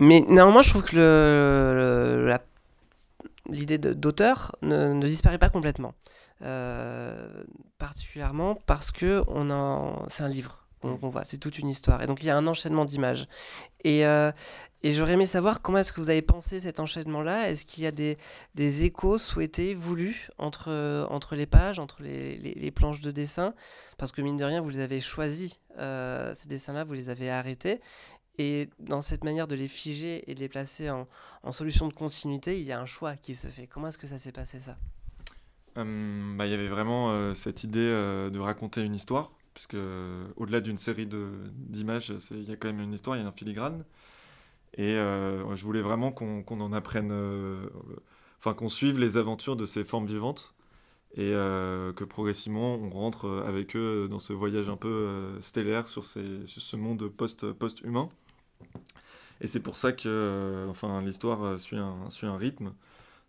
Mais 0.00 0.24
néanmoins, 0.28 0.62
je 0.62 0.70
trouve 0.70 0.82
que 0.82 2.38
l'idée 3.48 3.78
d'auteur 3.78 4.56
ne, 4.62 4.98
disparaît 5.06 5.38
pas 5.38 5.50
complètement. 5.50 5.94
Euh, 6.42 7.44
particulièrement 7.78 8.54
parce 8.66 8.90
que 8.90 9.22
c'est 10.08 10.22
un 10.22 10.28
livre 10.28 10.64
qu'on 10.80 11.10
voit, 11.10 11.24
c'est 11.24 11.36
toute 11.36 11.58
une 11.58 11.68
histoire. 11.68 12.02
Et 12.02 12.06
donc 12.06 12.22
il 12.22 12.26
y 12.26 12.30
a 12.30 12.36
un 12.36 12.46
enchaînement 12.46 12.86
d'images. 12.86 13.28
Et, 13.84 14.06
euh, 14.06 14.32
j'aurais 14.82 15.12
aimé 15.12 15.26
savoir 15.26 15.60
comment 15.60 15.78
est-ce 15.78 15.92
que 15.92 16.00
vous 16.00 16.08
avez 16.08 16.22
pensé 16.22 16.60
cet 16.60 16.80
enchaînement-là. 16.80 17.50
Est-ce 17.50 17.66
qu'il 17.66 17.84
y 17.84 17.86
a 17.86 17.92
des, 17.92 18.16
échos 18.84 19.18
souhaités, 19.18 19.74
voulus, 19.74 20.30
entre, 20.38 21.06
entre 21.10 21.36
les 21.36 21.46
pages, 21.46 21.78
entre 21.78 22.02
les, 22.02 22.70
planches 22.70 23.02
de 23.02 23.10
dessin? 23.10 23.52
Parce 23.98 24.12
que 24.12 24.22
mine 24.22 24.38
de 24.38 24.44
rien, 24.44 24.62
vous 24.62 24.70
les 24.70 24.80
avez 24.80 25.00
choisis, 25.00 25.60
euh, 25.78 26.34
ces 26.34 26.48
dessins-là, 26.48 26.84
vous 26.84 26.94
les 26.94 27.10
avez 27.10 27.30
arrêtés. 27.30 27.82
Et 28.38 28.68
dans 28.78 29.00
cette 29.00 29.24
manière 29.24 29.46
de 29.46 29.54
les 29.54 29.68
figer 29.68 30.30
et 30.30 30.34
de 30.34 30.40
les 30.40 30.48
placer 30.48 30.90
en, 30.90 31.06
solution 31.52 31.88
de 31.88 31.92
continuité, 31.92 32.60
il 32.60 32.66
y 32.66 32.72
a 32.72 32.80
un 32.80 32.86
choix 32.86 33.14
qui 33.14 33.34
se 33.34 33.48
fait. 33.48 33.66
Comment 33.66 33.88
est-ce 33.88 33.98
que 33.98 34.06
ça 34.06 34.18
s'est 34.18 34.32
passé 34.32 34.58
ça? 34.58 34.76
Hum, 35.76 36.36
bah, 36.38 36.46
Il 36.46 36.50
y 36.50 36.54
avait 36.54 36.68
vraiment 36.68 37.34
cette 37.34 37.64
idée 37.64 37.88
de 37.88 38.38
raconter 38.38 38.82
une 38.82 38.94
histoire, 38.94 39.32
puisque 39.52 39.76
au-delà 40.36 40.60
d'une 40.60 40.78
série 40.78 41.06
d'images, 41.06 42.12
il 42.30 42.48
y 42.48 42.52
a 42.52 42.56
quand 42.56 42.68
même 42.68 42.80
une 42.80 42.94
histoire, 42.94 43.16
il 43.16 43.22
y 43.22 43.24
a 43.24 43.28
un 43.28 43.32
filigrane. 43.32 43.84
Et 44.78 44.94
je 44.94 45.62
voulais 45.62 45.82
vraiment 45.82 46.10
qu'on 46.10 46.60
en 46.60 46.72
apprenne, 46.72 47.12
enfin 48.38 48.54
qu'on 48.54 48.70
suive 48.70 48.98
les 48.98 49.18
aventures 49.18 49.56
de 49.56 49.66
ces 49.66 49.84
formes 49.84 50.06
vivantes 50.06 50.54
et 51.14 51.32
euh, 51.34 51.92
que 51.92 52.04
progressivement 52.04 52.76
on 52.76 52.90
rentre 52.90 53.26
euh, 53.26 53.46
avec 53.46 53.74
eux 53.74 54.06
dans 54.08 54.20
ce 54.20 54.32
voyage 54.32 54.68
un 54.68 54.76
peu 54.76 54.88
euh, 54.88 55.40
stellaire 55.40 55.88
sur, 55.88 56.04
ce 56.04 56.76
monde 56.76 57.08
post, 57.08 57.52
post-humain. 57.52 58.08
Et 59.40 59.48
c'est 59.48 59.60
pour 59.60 59.76
ça 59.76 59.92
que 59.92 60.66
enfin, 60.68 61.02
l'histoire 61.02 61.58
suit 61.58 61.78
un, 61.78 62.36
rythme 62.36 62.72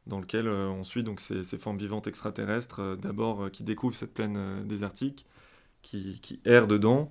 dans 0.08 0.20
lequel 0.20 0.50
on 0.50 0.84
suit 0.84 1.04
donc 1.04 1.22
ces, 1.22 1.44
formes 1.58 1.78
vivantes 1.78 2.06
extraterrestres, 2.06 2.98
d'abord 2.98 3.50
qui 3.50 3.64
découvrent 3.64 3.96
cette 3.96 4.14
plaine 4.14 4.66
désertique, 4.66 5.26
qui, 5.82 6.42
errent 6.44 6.68
dedans, 6.68 7.10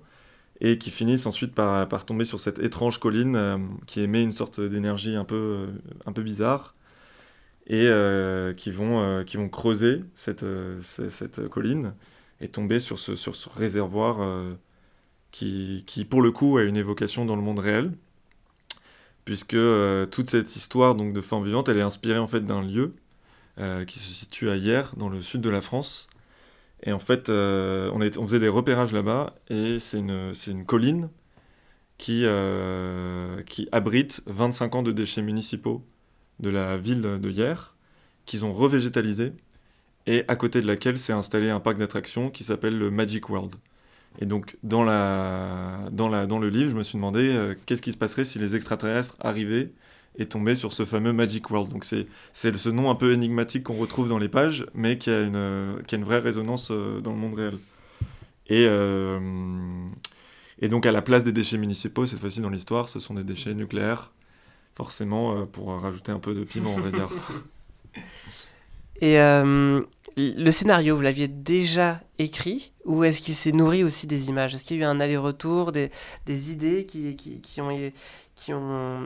et 0.59 0.77
qui 0.77 0.91
finissent 0.91 1.25
ensuite 1.25 1.55
par, 1.55 2.05
tomber 2.05 2.25
sur 2.25 2.39
cette 2.39 2.59
étrange 2.59 2.99
colline 2.99 3.67
qui 3.87 4.01
émet 4.01 4.21
une 4.21 4.33
sorte 4.33 4.61
d'énergie 4.61 5.15
un 5.15 5.25
peu 5.25 5.73
bizarre, 6.17 6.75
et 7.67 7.87
euh, 7.87 8.53
qui, 8.53 8.71
vont, 8.71 9.01
euh, 9.01 9.23
qui 9.23 9.37
vont 9.37 9.49
creuser 9.49 10.03
cette, 10.15 10.43
euh, 10.43 10.79
cette, 10.81 11.47
colline 11.47 11.93
et 12.39 12.47
tomber 12.47 12.79
sur 12.79 12.99
ce, 12.99 13.15
sur 13.15 13.35
ce 13.35 13.49
réservoir 13.49 14.43
qui, 15.31 15.83
qui, 15.85 16.05
pour 16.05 16.21
le 16.21 16.31
coup, 16.31 16.57
a 16.57 16.63
une 16.63 16.75
évocation 16.75 17.23
dans 17.23 17.35
le 17.35 17.41
monde 17.43 17.59
réel, 17.59 17.91
puisque 19.25 19.57
toute 20.09 20.29
cette 20.31 20.55
histoire 20.55 20.95
donc, 20.95 21.13
de 21.13 21.21
forme 21.21 21.45
vivante, 21.45 21.69
elle 21.69 21.77
est 21.77 21.81
inspirée 21.81 22.17
en 22.17 22.25
fait 22.25 22.41
d'un 22.41 22.63
lieu 22.63 22.95
qui 23.85 23.99
se 23.99 24.11
situe 24.11 24.49
à 24.49 24.55
Hier, 24.55 24.91
dans 24.97 25.07
le 25.07 25.21
sud 25.21 25.41
de 25.41 25.51
la 25.51 25.61
France. 25.61 26.09
Et 26.81 26.91
en 26.91 26.97
fait, 26.97 27.29
on, 27.29 28.01
est, 28.01 28.17
on, 28.17 28.25
faisait 28.25 28.39
des 28.39 28.49
repérages 28.49 28.91
là-bas, 28.91 29.35
et 29.51 29.77
c'est 29.77 29.99
une, 29.99 30.33
une, 30.47 30.65
colline 30.65 31.09
qui, 31.99 32.25
qui 33.45 33.69
abrite 33.71 34.23
25 34.25 34.75
ans 34.75 34.81
de 34.81 34.91
déchets 34.91 35.21
municipaux 35.21 35.85
de 36.41 36.49
la 36.49 36.77
ville 36.77 37.01
de 37.01 37.29
hier, 37.29 37.75
qu'ils 38.25 38.45
ont 38.45 38.53
revégétalisé, 38.53 39.33
et 40.07 40.25
à 40.27 40.35
côté 40.35 40.61
de 40.61 40.67
laquelle 40.67 40.99
s'est 40.99 41.13
installé 41.13 41.49
un 41.49 41.59
parc 41.59 41.77
d'attractions 41.77 42.29
qui 42.29 42.43
s'appelle 42.43 42.77
le 42.77 42.91
Magic 42.91 43.29
World. 43.29 43.55
Et 44.19 44.25
donc, 44.25 44.57
dans, 44.63 44.83
la, 44.83 45.87
dans, 45.91 46.09
la, 46.09 46.25
dans 46.25 46.39
le 46.39 46.49
livre, 46.49 46.71
je 46.71 46.75
me 46.75 46.83
suis 46.83 46.97
demandé 46.97 47.29
euh, 47.29 47.55
qu'est-ce 47.65 47.81
qui 47.81 47.93
se 47.93 47.97
passerait 47.97 48.25
si 48.25 48.39
les 48.39 48.55
extraterrestres 48.55 49.15
arrivaient 49.19 49.71
et 50.17 50.25
tombaient 50.25 50.55
sur 50.55 50.73
ce 50.73 50.83
fameux 50.83 51.13
Magic 51.13 51.49
World. 51.49 51.71
Donc, 51.71 51.85
c'est 51.85 52.07
ce 52.33 52.69
nom 52.69 52.89
un 52.89 52.95
peu 52.95 53.13
énigmatique 53.13 53.63
qu'on 53.63 53.77
retrouve 53.77 54.09
dans 54.09 54.17
les 54.17 54.27
pages, 54.27 54.65
mais 54.73 54.97
qui 54.97 55.09
a 55.09 55.21
une, 55.21 55.81
qui 55.87 55.95
a 55.95 55.97
une 55.97 56.03
vraie 56.03 56.19
résonance 56.19 56.69
euh, 56.71 56.99
dans 56.99 57.11
le 57.11 57.17
monde 57.17 57.35
réel. 57.35 57.57
Et, 58.47 58.65
euh, 58.67 59.19
et 60.59 60.67
donc, 60.67 60.85
à 60.85 60.91
la 60.91 61.01
place 61.01 61.23
des 61.23 61.31
déchets 61.31 61.57
municipaux, 61.57 62.05
cette 62.05 62.19
fois-ci 62.19 62.41
dans 62.41 62.49
l'histoire, 62.49 62.89
ce 62.89 62.99
sont 62.99 63.13
des 63.13 63.23
déchets 63.23 63.53
nucléaires 63.53 64.11
forcément 64.75 65.35
euh, 65.35 65.45
pour 65.45 65.69
rajouter 65.81 66.11
un 66.11 66.19
peu 66.19 66.33
de 66.33 66.43
piment, 66.43 66.73
on 66.75 66.79
va 66.79 66.91
dire. 66.91 67.09
Et 69.01 69.19
euh, 69.19 69.81
le 70.15 70.51
scénario, 70.51 70.95
vous 70.95 71.01
l'aviez 71.01 71.27
déjà 71.27 71.99
écrit 72.19 72.71
ou 72.85 73.03
est-ce 73.03 73.21
qu'il 73.21 73.33
s'est 73.33 73.51
nourri 73.51 73.83
aussi 73.83 74.05
des 74.05 74.29
images? 74.29 74.53
Est-ce 74.53 74.63
qu'il 74.63 74.77
y 74.77 74.79
a 74.79 74.83
eu 74.83 74.85
un 74.85 74.99
aller-retour, 74.99 75.71
des, 75.71 75.89
des, 76.27 76.51
idées 76.51 76.85
qui, 76.85 77.15
qui, 77.15 77.41
qui, 77.41 77.61
ont, 77.61 77.69
qui 78.35 78.53
ont 78.53 79.03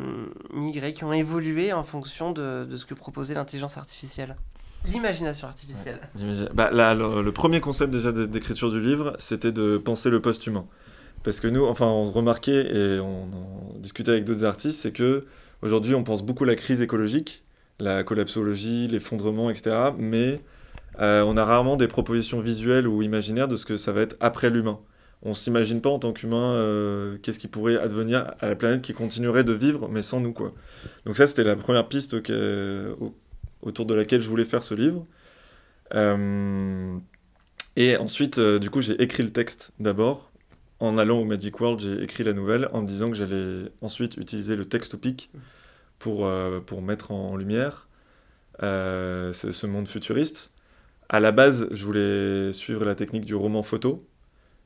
migré, 0.54 0.92
qui 0.92 1.06
ont 1.06 1.14
évolué 1.14 1.72
en 1.72 1.84
fonction 1.84 2.32
de, 2.32 2.66
de 2.70 2.76
ce 2.78 2.86
que 2.86 2.94
proposait 2.94 3.36
l'intelligence 3.36 3.78
artificielle? 3.78 4.36
L'imagination 4.88 5.48
artificielle. 5.48 6.00
Bah, 6.54 6.70
là, 6.72 6.94
le, 6.94 7.32
premier 7.32 7.62
concept 7.62 7.92
déjà 7.92 8.12
d'écriture 8.12 8.72
du 8.72 8.80
livre, 8.80 9.16
c'était 9.18 9.52
de 9.52 9.78
penser 9.78 10.10
le 10.10 10.22
post-humain. 10.22 10.66
Parce 11.24 11.40
que 11.40 11.48
nous, 11.48 11.66
enfin, 11.66 11.88
on 11.88 12.12
remarquait 12.12 12.76
et 12.76 13.00
on, 13.00 13.24
on 13.76 13.80
discutait 13.80 14.12
avec 14.12 14.26
d'autres 14.26 14.46
artistes, 14.46 14.82
c'est 14.82 14.92
que 14.92 15.26
Aujourd'hui, 15.62 15.96
on 15.96 16.04
pense 16.04 16.24
beaucoup 16.24 16.44
à 16.44 16.48
la 16.48 16.56
crise 16.56 16.82
écologique, 16.82 17.44
la 17.80 18.04
collapsologie, 18.04 18.88
l'effondrement, 18.88 19.50
etc. 19.50 19.92
Mais 19.98 20.42
euh, 21.00 21.24
on 21.24 21.38
a 21.38 21.46
rarement 21.46 21.78
des 21.78 21.88
propositions 21.88 22.40
visuelles 22.40 22.88
ou 22.88 23.02
imaginaires 23.02 23.48
de 23.48 23.58
ce 23.58 23.66
que 23.66 23.78
ça 23.78 23.92
va 23.92 24.02
être 24.02 24.16
après 24.20 24.50
l'humain. 24.50 24.80
On 25.24 25.34
s'imagine 25.34 25.82
pas 25.82 25.90
en 25.90 26.00
tant 26.00 26.14
qu'humain 26.14 26.54
euh, 26.54 27.18
qu'est-ce 27.22 27.40
qui 27.40 27.48
pourrait 27.48 27.78
advenir 27.78 28.34
à 28.40 28.48
la 28.48 28.56
planète 28.56 28.82
qui 28.82 28.94
continuerait 28.94 29.44
de 29.44 29.54
vivre, 29.54 29.90
mais 29.90 30.04
sans 30.04 30.20
nous. 30.20 30.36
Donc 31.06 31.18
ça, 31.18 31.26
c'était 31.26 31.44
la 31.44 31.56
première 31.56 31.88
piste 31.88 32.14
autour 33.62 33.86
de 33.86 33.94
laquelle 33.94 34.22
je 34.22 34.30
voulais 34.30 34.46
faire 34.46 34.62
ce 34.62 34.76
livre. 34.76 35.06
Euh, 35.94 36.98
et 37.76 37.98
ensuite, 37.98 38.40
du 38.40 38.70
coup, 38.70 38.82
j'ai 38.82 39.02
écrit 39.02 39.24
le 39.24 39.32
texte 39.32 39.72
d'abord. 39.80 40.32
En 40.80 40.98
allant 40.98 41.20
au 41.20 41.26
Magic 41.26 41.60
World, 41.60 41.80
j'ai 41.80 42.04
écrit 42.04 42.24
la 42.24 42.34
nouvelle 42.34 42.70
en 42.74 42.82
me 42.82 42.88
disant 42.88 43.10
que 43.10 43.16
j'allais 43.16 43.72
ensuite 43.82 44.18
utiliser 44.18 44.56
le 44.58 44.66
texte 44.66 44.98
pic 44.98 45.32
pour, 46.00 46.26
euh, 46.26 46.60
pour 46.60 46.82
mettre 46.82 47.12
en 47.12 47.38
lumière 47.38 47.88
euh, 48.62 49.32
ce, 49.32 49.68
monde 49.68 49.88
futuriste. 49.88 50.52
À 51.08 51.20
la 51.22 51.32
base, 51.32 51.68
je 51.72 51.86
voulais 51.86 52.54
suivre 52.54 52.84
la 52.84 52.96
technique 52.96 53.26
du 53.26 53.36
roman 53.36 53.64
photo, 53.64 54.06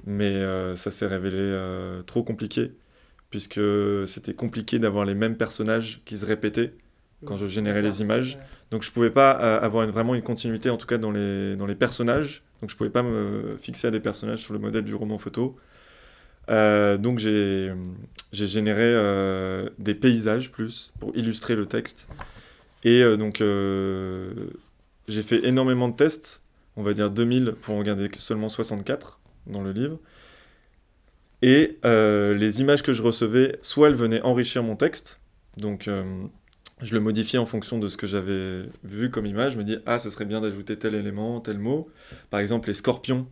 mais 0.06 0.34
euh, 0.36 0.76
ça 0.76 0.90
s'est 0.90 1.06
révélé 1.06 1.56
trop 2.08 2.24
compliqué, 2.24 2.72
puisque 3.30 3.62
c'était 4.08 4.34
compliqué 4.34 4.80
d'avoir 4.80 5.06
les 5.06 5.16
mêmes 5.16 5.38
personnages 5.38 6.02
qui 6.06 6.18
se 6.18 6.26
répétaient 6.26 6.74
quand 7.26 7.36
je 7.36 7.46
générais 7.46 7.84
les 7.84 8.02
images. 8.02 8.40
Donc 8.72 8.82
je 8.82 8.92
pouvais 8.92 9.12
pas 9.12 9.32
avoir 9.32 9.86
vraiment 9.88 10.16
une 10.16 10.24
continuité, 10.24 10.72
en 10.72 10.78
tout 10.78 10.88
cas 10.88 10.98
dans 10.98 11.12
les, 11.12 11.56
dans 11.56 11.68
les 11.68 11.76
personnages. 11.76 12.44
Donc 12.62 12.72
je 12.72 12.76
pouvais 12.76 12.90
pas 12.90 13.04
me 13.04 13.58
fixer 13.60 13.88
à 13.88 13.92
des 13.92 14.00
personnages 14.00 14.40
sur 14.40 14.54
le 14.54 14.60
modèle 14.60 14.86
du 14.86 14.96
roman 14.96 15.20
photo. 15.20 15.56
Euh, 16.50 16.98
donc 16.98 17.20
j'ai 17.20 17.74
généré 18.32 18.84
euh, 18.84 19.70
des 19.78 19.94
paysages 19.94 20.52
plus 20.52 20.94
pour 21.00 21.16
illustrer 21.16 21.56
le 21.56 21.66
texte. 21.66 22.08
Et 22.84 23.04
euh, 23.04 23.18
donc 23.18 23.44
j'ai 25.08 25.22
fait 25.22 25.46
énormément 25.46 25.90
de 25.90 25.96
tests, 25.96 26.44
on 26.76 26.84
va 26.84 26.94
dire 26.94 27.10
2000 27.10 27.56
pour 27.62 27.76
en 27.76 27.84
garder 27.84 28.10
seulement 28.16 28.50
64 28.50 29.20
dans 29.48 29.62
le 29.62 29.72
livre. 29.72 30.00
Et 31.42 31.78
les 31.84 32.62
images 32.62 32.84
que 32.84 32.94
je 32.94 33.02
recevais, 33.02 33.60
soit 33.62 33.88
elles 33.88 33.96
venaient 33.96 34.22
enrichir 34.22 34.64
mon 34.64 34.76
texte, 34.76 35.22
donc 35.58 35.90
je 36.82 36.94
le 36.94 37.00
modifiais 37.02 37.40
en 37.40 37.46
fonction 37.46 37.80
de 37.80 37.88
ce 37.88 37.98
que 37.98 38.08
j'avais 38.08 38.64
vu 38.84 39.10
comme 39.10 39.26
image. 39.26 39.54
Je 39.54 39.58
me 39.58 39.64
dis, 39.64 39.78
ah, 39.86 40.00
ce 40.00 40.10
serait 40.10 40.26
bien 40.26 40.42
d'ajouter 40.42 40.78
tel 40.78 40.96
élément, 40.96 41.40
tel 41.42 41.58
mot. 41.58 41.90
Par 42.30 42.40
exemple, 42.40 42.70
les 42.70 42.74
scorpions 42.74 43.28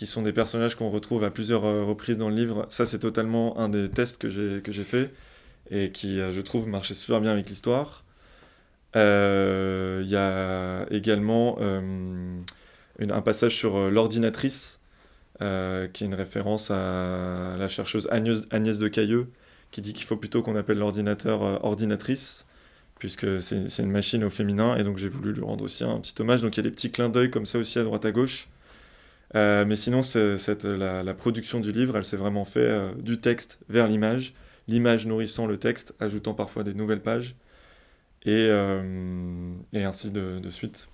qui 0.00 0.06
sont 0.06 0.22
des 0.22 0.32
personnages 0.32 0.76
qu'on 0.76 0.88
retrouve 0.88 1.24
à 1.24 1.30
plusieurs 1.30 1.66
euh, 1.66 1.84
reprises 1.84 2.16
dans 2.16 2.30
le 2.30 2.34
livre. 2.34 2.66
Ça, 2.70 2.86
c'est 2.86 3.00
totalement 3.00 3.58
un 3.58 3.68
des 3.68 3.90
tests 3.90 4.16
que 4.16 4.30
j'ai, 4.30 4.62
que 4.62 4.72
fait 4.72 5.12
et 5.70 5.92
qui, 5.92 6.18
euh, 6.18 6.32
je 6.32 6.40
trouve, 6.40 6.66
marchait 6.66 6.94
super 6.94 7.20
bien 7.20 7.32
avec 7.32 7.50
l'histoire. 7.50 8.02
Euh, 8.96 10.00
il 10.02 10.08
y 10.08 10.16
a 10.16 10.86
également 10.90 11.58
un 11.60 13.20
passage 13.20 13.54
sur 13.54 13.90
l'ordinatrice, 13.90 14.80
qui 15.38 15.44
est 15.44 16.06
une 16.06 16.14
référence 16.14 16.70
à 16.70 17.56
la 17.58 17.68
chercheuse 17.68 18.08
Agnès, 18.10 18.46
Agnès 18.50 18.78
de 18.78 18.88
Cailleux, 18.88 19.28
qui 19.70 19.82
dit 19.82 19.92
qu'il 19.92 20.06
faut 20.06 20.16
plutôt 20.16 20.42
qu'on 20.42 20.56
appelle 20.56 20.78
l'ordinateur 20.78 21.62
ordinatrice, 21.62 22.46
puisque 22.98 23.42
c'est, 23.42 23.68
c'est 23.68 23.82
une 23.82 23.90
machine 23.90 24.24
au 24.24 24.30
féminin, 24.30 24.76
et 24.76 24.82
donc 24.82 24.96
j'ai 24.96 25.08
voulu 25.08 25.34
lui 25.34 25.42
rendre 25.42 25.62
aussi 25.62 25.84
un 25.84 26.00
petit 26.00 26.14
hommage. 26.22 26.40
Donc 26.40 26.56
il 26.56 26.60
y 26.60 26.66
a 26.66 26.70
des 26.70 26.74
petits 26.74 26.90
clins 26.90 27.10
d'œil 27.10 27.30
comme 27.30 27.44
ça 27.44 27.58
aussi 27.58 27.78
à 27.78 27.84
droite 27.84 28.06
à 28.06 28.12
gauche. 28.12 28.48
Euh, 29.36 29.64
mais 29.64 29.76
sinon, 29.76 30.02
cette, 30.02 30.64
la, 30.64 31.14
production 31.14 31.60
du 31.60 31.72
livre, 31.72 31.96
elle 31.96 32.04
s'est 32.04 32.16
vraiment 32.16 32.44
fait 32.44 32.60
euh, 32.60 32.92
du 32.96 33.20
texte 33.20 33.58
vers 33.68 33.86
l'image, 33.86 34.34
l'image 34.68 35.06
nourrissant 35.06 35.46
le 35.46 35.56
texte, 35.56 35.94
ajoutant 36.00 36.34
parfois 36.34 36.64
des 36.64 36.74
nouvelles 36.74 37.02
pages, 37.02 37.36
et, 38.24 38.48
euh, 38.50 39.52
et 39.72 39.84
ainsi 39.84 40.10
de, 40.10 40.40
de, 40.40 40.50
suite. 40.50 40.88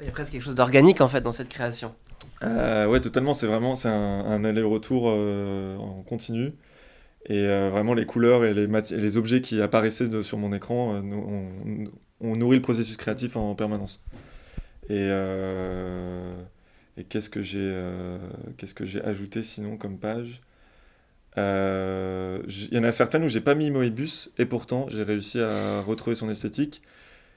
Il 0.00 0.06
y 0.06 0.08
a 0.08 0.12
presque 0.12 0.32
quelque 0.32 0.42
chose 0.42 0.54
d'organique 0.54 1.00
en 1.00 1.08
fait 1.08 1.22
dans 1.22 1.32
cette 1.32 1.48
création. 1.48 1.94
ouais, 2.42 3.00
totalement. 3.00 3.34
C'est 3.34 3.46
vraiment 3.46 3.74
c'est 3.74 3.88
un, 3.88 4.44
aller-retour 4.44 5.06
en 5.06 6.02
continu. 6.02 6.52
Et 7.26 7.46
vraiment, 7.46 7.94
les 7.94 8.06
couleurs 8.06 8.44
et 8.44 8.54
les, 8.54 8.64
et 8.64 8.96
les 8.96 9.16
objets 9.16 9.40
qui 9.40 9.60
apparaissaient 9.60 10.22
sur 10.22 10.38
mon 10.38 10.52
écran 10.52 10.94
ont, 10.94 11.90
on, 12.20 12.36
nourri 12.36 12.56
le 12.56 12.62
processus 12.62 12.96
créatif 12.96 13.36
en, 13.36 13.50
en 13.50 13.54
permanence. 13.56 14.00
Et 14.88 15.10
et 16.98 17.04
qu'est-ce 17.04 17.30
que 17.30 17.42
j'ai 17.42 17.60
euh, 17.60 18.18
qu'est-ce 18.56 18.74
que 18.74 18.84
j'ai 18.84 19.02
ajouté 19.02 19.42
sinon 19.42 19.76
comme 19.76 19.98
page? 19.98 20.42
Euh, 21.38 22.42
Il 22.48 22.74
y 22.74 22.78
en 22.78 22.84
a 22.84 22.92
certaines 22.92 23.24
où 23.24 23.28
j'ai 23.28 23.40
pas 23.40 23.54
mis 23.54 23.70
Moebius 23.70 24.32
et 24.38 24.46
pourtant 24.46 24.88
j'ai 24.90 25.04
réussi 25.04 25.40
à 25.40 25.80
retrouver 25.82 26.16
son 26.16 26.28
esthétique. 26.28 26.82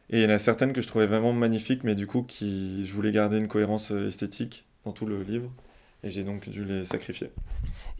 Et 0.09 0.17
il 0.17 0.23
y 0.23 0.25
en 0.25 0.35
a 0.35 0.39
certaines 0.39 0.73
que 0.73 0.81
je 0.81 0.87
trouvais 0.87 1.07
vraiment 1.07 1.31
magnifiques, 1.31 1.83
mais 1.83 1.95
du 1.95 2.07
coup 2.07 2.23
qui 2.23 2.85
je 2.85 2.93
voulais 2.93 3.11
garder 3.11 3.37
une 3.37 3.47
cohérence 3.47 3.91
euh, 3.91 4.07
esthétique 4.07 4.65
dans 4.83 4.91
tout 4.91 5.05
le 5.05 5.21
livre 5.23 5.51
et 6.03 6.09
j'ai 6.09 6.23
donc 6.23 6.49
dû 6.49 6.65
les 6.65 6.83
sacrifier. 6.83 7.29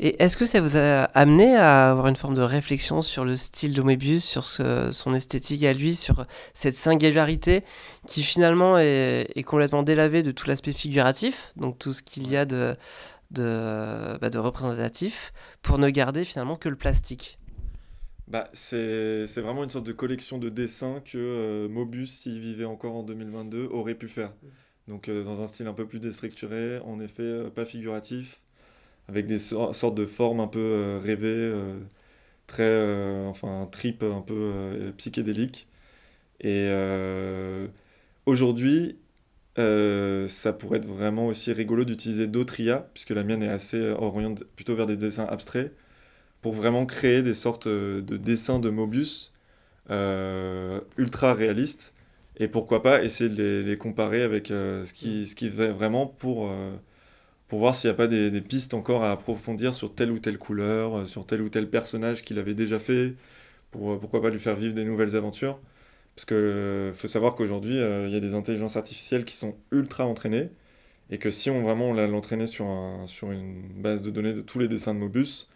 Et 0.03 0.21
est-ce 0.21 0.35
que 0.35 0.47
ça 0.47 0.61
vous 0.61 0.77
a 0.77 1.03
amené 1.13 1.55
à 1.55 1.91
avoir 1.91 2.07
une 2.07 2.15
forme 2.15 2.33
de 2.33 2.41
réflexion 2.41 3.03
sur 3.03 3.23
le 3.23 3.37
style 3.37 3.71
de 3.71 3.83
Moebius, 3.83 4.23
sur 4.23 4.43
son 4.43 5.13
esthétique 5.13 5.63
à 5.63 5.73
lui, 5.73 5.95
sur 5.95 6.25
cette 6.55 6.73
singularité 6.73 7.63
qui 8.07 8.23
finalement 8.23 8.79
est, 8.79 9.43
complètement 9.45 9.83
délavée 9.83 10.23
de 10.23 10.31
tout 10.31 10.47
l'aspect 10.47 10.71
figuratif, 10.71 11.53
donc 11.55 11.77
tout 11.77 11.93
ce 11.93 12.01
qu'il 12.01 12.27
y 12.27 12.35
a 12.35 12.45
de, 12.45 12.75
de, 13.29 14.17
bah, 14.19 14.31
de 14.31 14.39
représentatif, 14.39 15.33
pour 15.61 15.77
ne 15.77 15.87
garder 15.91 16.25
finalement 16.25 16.55
que 16.55 16.67
le 16.67 16.75
plastique? 16.75 17.37
Bah, 18.27 18.49
c'est 18.53 19.27
vraiment 19.37 19.63
une 19.63 19.69
sorte 19.69 19.85
de 19.85 19.91
collection 19.91 20.39
de 20.39 20.49
dessins 20.49 20.99
que 21.05 21.19
euh, 21.19 21.69
Mobius, 21.69 22.11
s'il 22.11 22.39
vivait 22.39 22.65
encore 22.65 22.95
en 22.95 23.03
2022, 23.03 23.67
aurait 23.71 23.93
pu 23.93 24.07
faire. 24.07 24.33
Donc 24.87 25.09
euh, 25.09 25.23
dans 25.23 25.43
un 25.43 25.47
style 25.47 25.67
un 25.67 25.73
peu 25.73 25.85
plus 25.85 25.99
déstructuré, 25.99 26.79
en 26.79 26.99
effet 26.99 27.21
euh, 27.21 27.49
pas 27.51 27.65
figuratif, 27.65 28.41
avec 29.07 29.27
des 29.27 29.39
sortes 29.39 29.95
de 29.95 30.05
formes 30.05 30.39
un 30.39 30.47
peu 30.47 30.99
rêvées, 31.03 31.53
très, 32.47 33.25
enfin, 33.27 33.63
un 33.63 33.65
trip 33.67 34.03
un 34.03 34.21
peu 34.21 34.93
psychédélique. 34.97 35.67
Et 36.41 36.69
aujourd'hui, 38.25 38.97
ça 39.57 40.53
pourrait 40.53 40.77
être 40.79 40.87
vraiment 40.87 41.27
aussi 41.27 41.53
rigolo 41.53 41.85
d'utiliser 41.85 42.27
d'autres 42.27 42.59
IA, 42.59 42.89
puisque 42.93 43.11
la 43.11 43.23
mienne 43.23 43.43
est 43.43 43.49
assez 43.49 43.89
orientée 43.91 44.45
plutôt 44.55 44.75
vers 44.75 44.87
des 44.87 44.97
dessins 44.97 45.25
abstraits 45.25 45.73
pour 46.41 46.53
vraiment 46.53 46.85
créer 46.85 47.21
des 47.21 47.33
sortes 47.33 47.67
euh, 47.67 48.01
de 48.01 48.17
dessins 48.17 48.59
de 48.59 48.69
Mobius 48.69 49.33
euh, 49.89 50.81
ultra 50.97 51.33
réalistes 51.33 51.93
et 52.37 52.47
pourquoi 52.47 52.81
pas 52.81 53.03
essayer 53.03 53.29
de 53.29 53.63
les, 53.65 53.77
comparer 53.77 54.23
avec 54.23 54.51
euh, 54.51 54.85
ce 54.85 54.93
qui 54.93 55.27
ce 55.27 55.35
qui 55.35 55.49
fait 55.49 55.71
vraiment 55.71 56.07
pour 56.07 56.51
pour 57.51 57.59
voir 57.59 57.75
s'il 57.75 57.89
n'y 57.89 57.93
a 57.93 57.97
pas 57.97 58.07
des, 58.07 58.41
pistes 58.41 58.73
encore 58.73 59.03
à 59.03 59.11
approfondir 59.11 59.73
sur 59.75 59.93
telle 59.93 60.11
ou 60.11 60.19
telle 60.19 60.37
couleur, 60.39 61.07
sur 61.07 61.25
tel 61.25 61.41
ou 61.41 61.49
tel 61.49 61.69
personnage 61.69 62.23
qu'il 62.23 62.39
avait 62.39 62.53
déjà 62.55 62.79
fait, 62.79 63.15
pour 63.71 63.99
pourquoi 63.99 64.21
pas 64.21 64.29
lui 64.29 64.39
faire 64.39 64.55
vivre 64.55 64.73
des 64.73 64.85
nouvelles 64.85 65.15
aventures. 65.15 65.59
Parce 66.15 66.25
qu'il 66.25 66.93
faut 66.93 67.07
savoir 67.07 67.35
qu'aujourd'hui, 67.35 67.75
il 67.75 68.09
y 68.11 68.15
a 68.15 68.19
des 68.19 68.33
intelligences 68.35 68.77
artificielles 68.77 69.25
qui 69.25 69.37
sont 69.37 69.57
ultra 69.71 70.05
entraînées, 70.05 70.49
et 71.09 71.17
que 71.19 71.31
si 71.31 71.49
on 71.49 71.61
vraiment 71.63 71.93
l'entraînait 71.93 72.47
sur, 72.47 72.67
sur 73.07 73.31
une 73.31 73.63
base 73.81 74.03
de 74.03 74.11
données 74.11 74.33
de 74.33 74.41
tous 74.41 74.59
les 74.59 74.67
dessins 74.67 74.93
de 74.93 74.99
Mobius, 74.99 75.49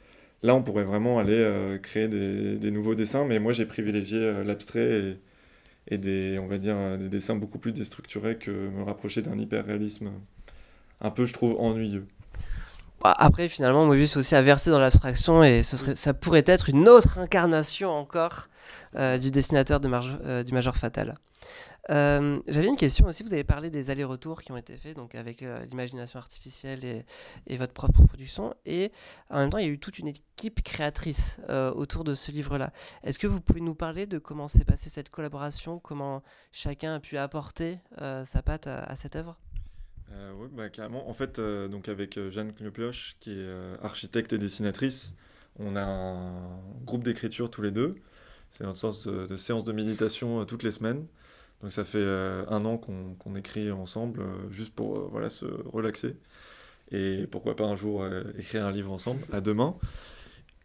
Là, 0.46 0.54
on 0.56 0.62
pourrait 0.62 0.84
vraiment 0.84 1.18
aller 1.18 1.34
euh, 1.34 1.80
créer 1.80 2.08
des, 2.08 2.72
nouveaux 2.72 2.94
dessins, 2.96 3.26
mais 3.26 3.40
moi 3.40 3.52
j'ai 3.52 3.66
privilégié 3.66 4.20
euh, 4.20 4.44
l'abstrait 4.44 5.18
et, 5.88 5.98
des, 5.98 6.38
on 6.40 6.48
va 6.48 6.58
dire, 6.60 6.76
euh, 6.78 6.98
des 6.98 7.10
dessins 7.10 7.36
beaucoup 7.36 7.60
plus 7.60 7.72
déstructurés 7.72 8.38
que 8.38 8.52
me 8.52 8.84
rapprocher 8.84 9.22
d'un 9.24 9.38
hyper-réalisme 9.40 10.12
un 11.06 11.12
peu, 11.12 11.26
je 11.26 11.34
trouve, 11.34 11.56
ennuyeux. 11.60 12.08
Bah, 13.02 13.16
après, 13.18 13.48
finalement, 13.48 13.86
Mobius 13.86 14.18
aussi 14.18 14.36
a 14.36 14.42
versé 14.42 14.72
dans 14.72 14.80
l'abstraction 14.80 15.44
et 15.44 15.64
ce 15.64 15.78
serait, 15.78 15.96
ça 15.96 16.14
pourrait 16.14 16.44
être 16.48 16.70
une 16.70 16.90
autre 16.90 17.20
incarnation 17.20 17.92
encore 17.92 18.48
du 18.94 19.30
dessinateur 19.30 19.80
de 19.80 20.44
du 20.44 20.54
Major 20.54 20.76
Fatal. 20.76 21.16
Euh, 21.92 22.40
j'avais 22.48 22.68
une 22.68 22.76
question 22.76 23.06
aussi. 23.06 23.24
Vous 23.24 23.34
avez 23.34 23.44
parlé 23.44 23.70
des 23.70 23.90
allers-retours 23.90 24.42
qui 24.42 24.52
ont 24.52 24.58
été 24.58 24.76
faits 24.78 24.96
donc 24.96 25.16
avec 25.16 25.44
euh, 25.44 25.64
l'imagination 25.66 26.20
artificielle 26.20 27.06
et, 27.48 27.58
votre 27.58 27.74
propre 27.74 28.04
production. 28.04 28.54
Et 28.66 28.92
en 29.30 29.38
même 29.38 29.50
temps, 29.50 29.58
il 29.58 29.66
y 29.66 29.70
a 29.70 29.72
eu 29.72 29.80
toute 29.80 30.00
une 30.00 30.08
équipe 30.08 30.64
créatrice 30.64 31.38
euh, 31.50 31.72
autour 31.74 32.04
de 32.04 32.16
ce 32.16 32.32
livre-là. 32.32 32.72
Est-ce 33.04 33.20
que 33.20 33.28
vous 33.28 33.42
pouvez 33.42 33.62
nous 33.62 33.76
parler 33.76 34.06
de 34.08 34.18
comment 34.18 34.48
s'est 34.48 34.66
passée 34.66 34.90
cette 34.90 35.10
collaboration? 35.10 35.80
Comment 35.80 36.24
chacun 36.52 36.96
a 36.96 37.00
pu 37.00 37.18
apporter 37.18 37.80
sa 37.98 38.42
patte 38.42 38.68
à, 38.68 38.96
cette 38.96 39.16
œuvre? 39.16 39.38
Oui, 40.12 40.48
bah, 40.52 40.70
carrément. 40.70 41.10
En 41.10 41.14
fait, 41.14 41.40
donc 41.40 41.90
avec 41.90 42.20
Jeanne 42.30 42.52
Knopioche, 42.52 43.16
qui 43.20 43.32
est 43.32 43.48
architecte 43.82 44.34
et 44.34 44.38
dessinatrice, 44.38 45.16
on 45.60 45.76
a 45.76 45.84
un 45.84 46.60
groupe 46.86 47.04
d'écriture 47.04 47.50
tous 47.50 47.62
les 47.62 47.72
deux. 47.72 47.96
C'est 48.50 48.66
une 48.66 48.76
sorte 48.76 49.08
de, 49.08 49.36
séance 49.36 49.64
de 49.64 49.72
méditation 49.72 50.46
toutes 50.46 50.64
les 50.64 50.72
semaines. 50.72 51.06
Donc 51.62 51.72
ça 51.72 51.86
fait 51.86 51.98
euh, 51.98 52.46
un 52.50 52.66
an 52.66 52.78
qu'on 52.78 53.36
écrit 53.36 53.72
ensemble, 53.72 54.22
euh, 54.22 54.52
juste 54.52 54.74
pour 54.74 54.98
euh, 54.98 55.08
voilà, 55.12 55.30
se 55.30 55.46
relaxer. 55.46 56.16
Et 56.92 57.28
pourquoi 57.32 57.56
pas 57.56 57.66
un 57.66 57.76
jour 57.76 58.06
écrire 58.38 58.66
un 58.66 58.72
livre 58.72 58.92
ensemble, 58.92 59.22
à 59.32 59.42
demain. 59.42 59.76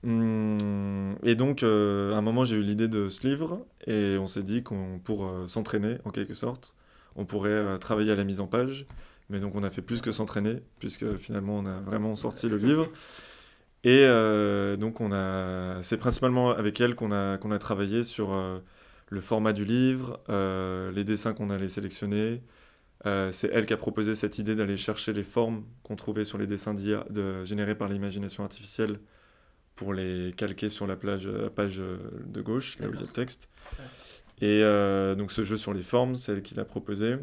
Hum, 0.04 1.16
et 1.22 1.34
donc, 1.34 1.62
à 1.62 1.66
un 1.66 2.20
moment, 2.20 2.44
j'ai 2.44 2.56
eu 2.56 2.62
l'idée 2.62 2.88
de 2.88 3.08
ce 3.08 3.26
livre, 3.26 3.66
et 3.86 4.18
on 4.18 4.26
s'est 4.26 4.42
dit 4.42 4.62
qu'on 4.62 5.00
pour 5.02 5.32
s'entraîner, 5.46 5.96
en 6.04 6.10
quelque 6.10 6.34
sorte, 6.34 6.74
on 7.16 7.24
pourrait 7.24 7.78
travailler 7.78 8.12
à 8.12 8.16
la 8.16 8.24
mise 8.24 8.40
en 8.40 8.46
page. 8.46 8.86
Mais 9.30 9.40
donc, 9.40 9.54
on 9.54 9.62
a 9.62 9.70
fait 9.70 9.82
plus 9.82 10.00
que 10.00 10.12
s'entraîner, 10.12 10.60
puisque 10.78 11.16
finalement, 11.16 11.56
on 11.56 11.66
a 11.66 11.80
vraiment 11.80 12.16
sorti 12.16 12.48
le 12.48 12.58
livre. 12.58 12.88
Et 13.84 14.06
donc, 14.76 15.00
on 15.00 15.12
a, 15.12 15.82
c'est 15.82 15.96
principalement 15.96 16.50
avec 16.50 16.80
elle 16.80 16.94
qu'on 16.94 17.12
a, 17.12 17.38
qu'on 17.38 17.50
a 17.50 17.58
travaillé 17.58 18.04
sur 18.04 18.34
le 19.10 19.20
format 19.20 19.52
du 19.52 19.64
livre, 19.64 20.20
euh, 20.28 20.90
les 20.92 21.04
dessins 21.04 21.34
qu'on 21.34 21.50
allait 21.50 21.68
sélectionner. 21.68 22.42
Euh, 23.06 23.32
c'est 23.32 23.50
elle 23.52 23.66
qui 23.66 23.72
a 23.72 23.76
proposé 23.76 24.14
cette 24.14 24.38
idée 24.38 24.54
d'aller 24.54 24.76
chercher 24.76 25.12
les 25.12 25.24
formes 25.24 25.64
qu'on 25.82 25.96
trouvait 25.96 26.24
sur 26.24 26.38
les 26.38 26.46
dessins 26.46 26.74
de, 26.74 27.44
générés 27.44 27.74
par 27.74 27.88
l'imagination 27.88 28.44
artificielle 28.44 29.00
pour 29.74 29.94
les 29.94 30.32
calquer 30.36 30.68
sur 30.68 30.86
la, 30.86 30.96
plage, 30.96 31.28
page 31.54 31.78
de 31.78 32.40
gauche, 32.42 32.78
là 32.78 32.88
où 32.88 32.90
il 32.90 32.96
y 32.96 32.98
a 32.98 33.02
le 33.02 33.08
texte. 33.08 33.48
Et 34.42 34.62
euh, 34.62 35.14
donc 35.14 35.32
ce 35.32 35.44
jeu 35.44 35.56
sur 35.56 35.74
les 35.74 35.82
formes, 35.82 36.14
c'est 36.14 36.32
elle 36.32 36.42
qui 36.42 36.54
l'a 36.54 36.64
proposé. 36.64 37.16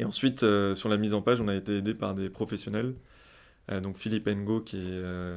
Et 0.00 0.04
ensuite, 0.04 0.40
sur 0.40 0.88
la 0.88 0.96
mise 0.96 1.14
en 1.14 1.22
page, 1.22 1.40
on 1.40 1.48
a 1.48 1.54
été 1.54 1.76
aidé 1.76 1.94
par 1.94 2.14
des 2.14 2.30
professionnels. 2.30 2.94
donc 3.82 3.96
Philippe 3.98 4.28
Ngo, 4.28 4.60
qui, 4.60 4.82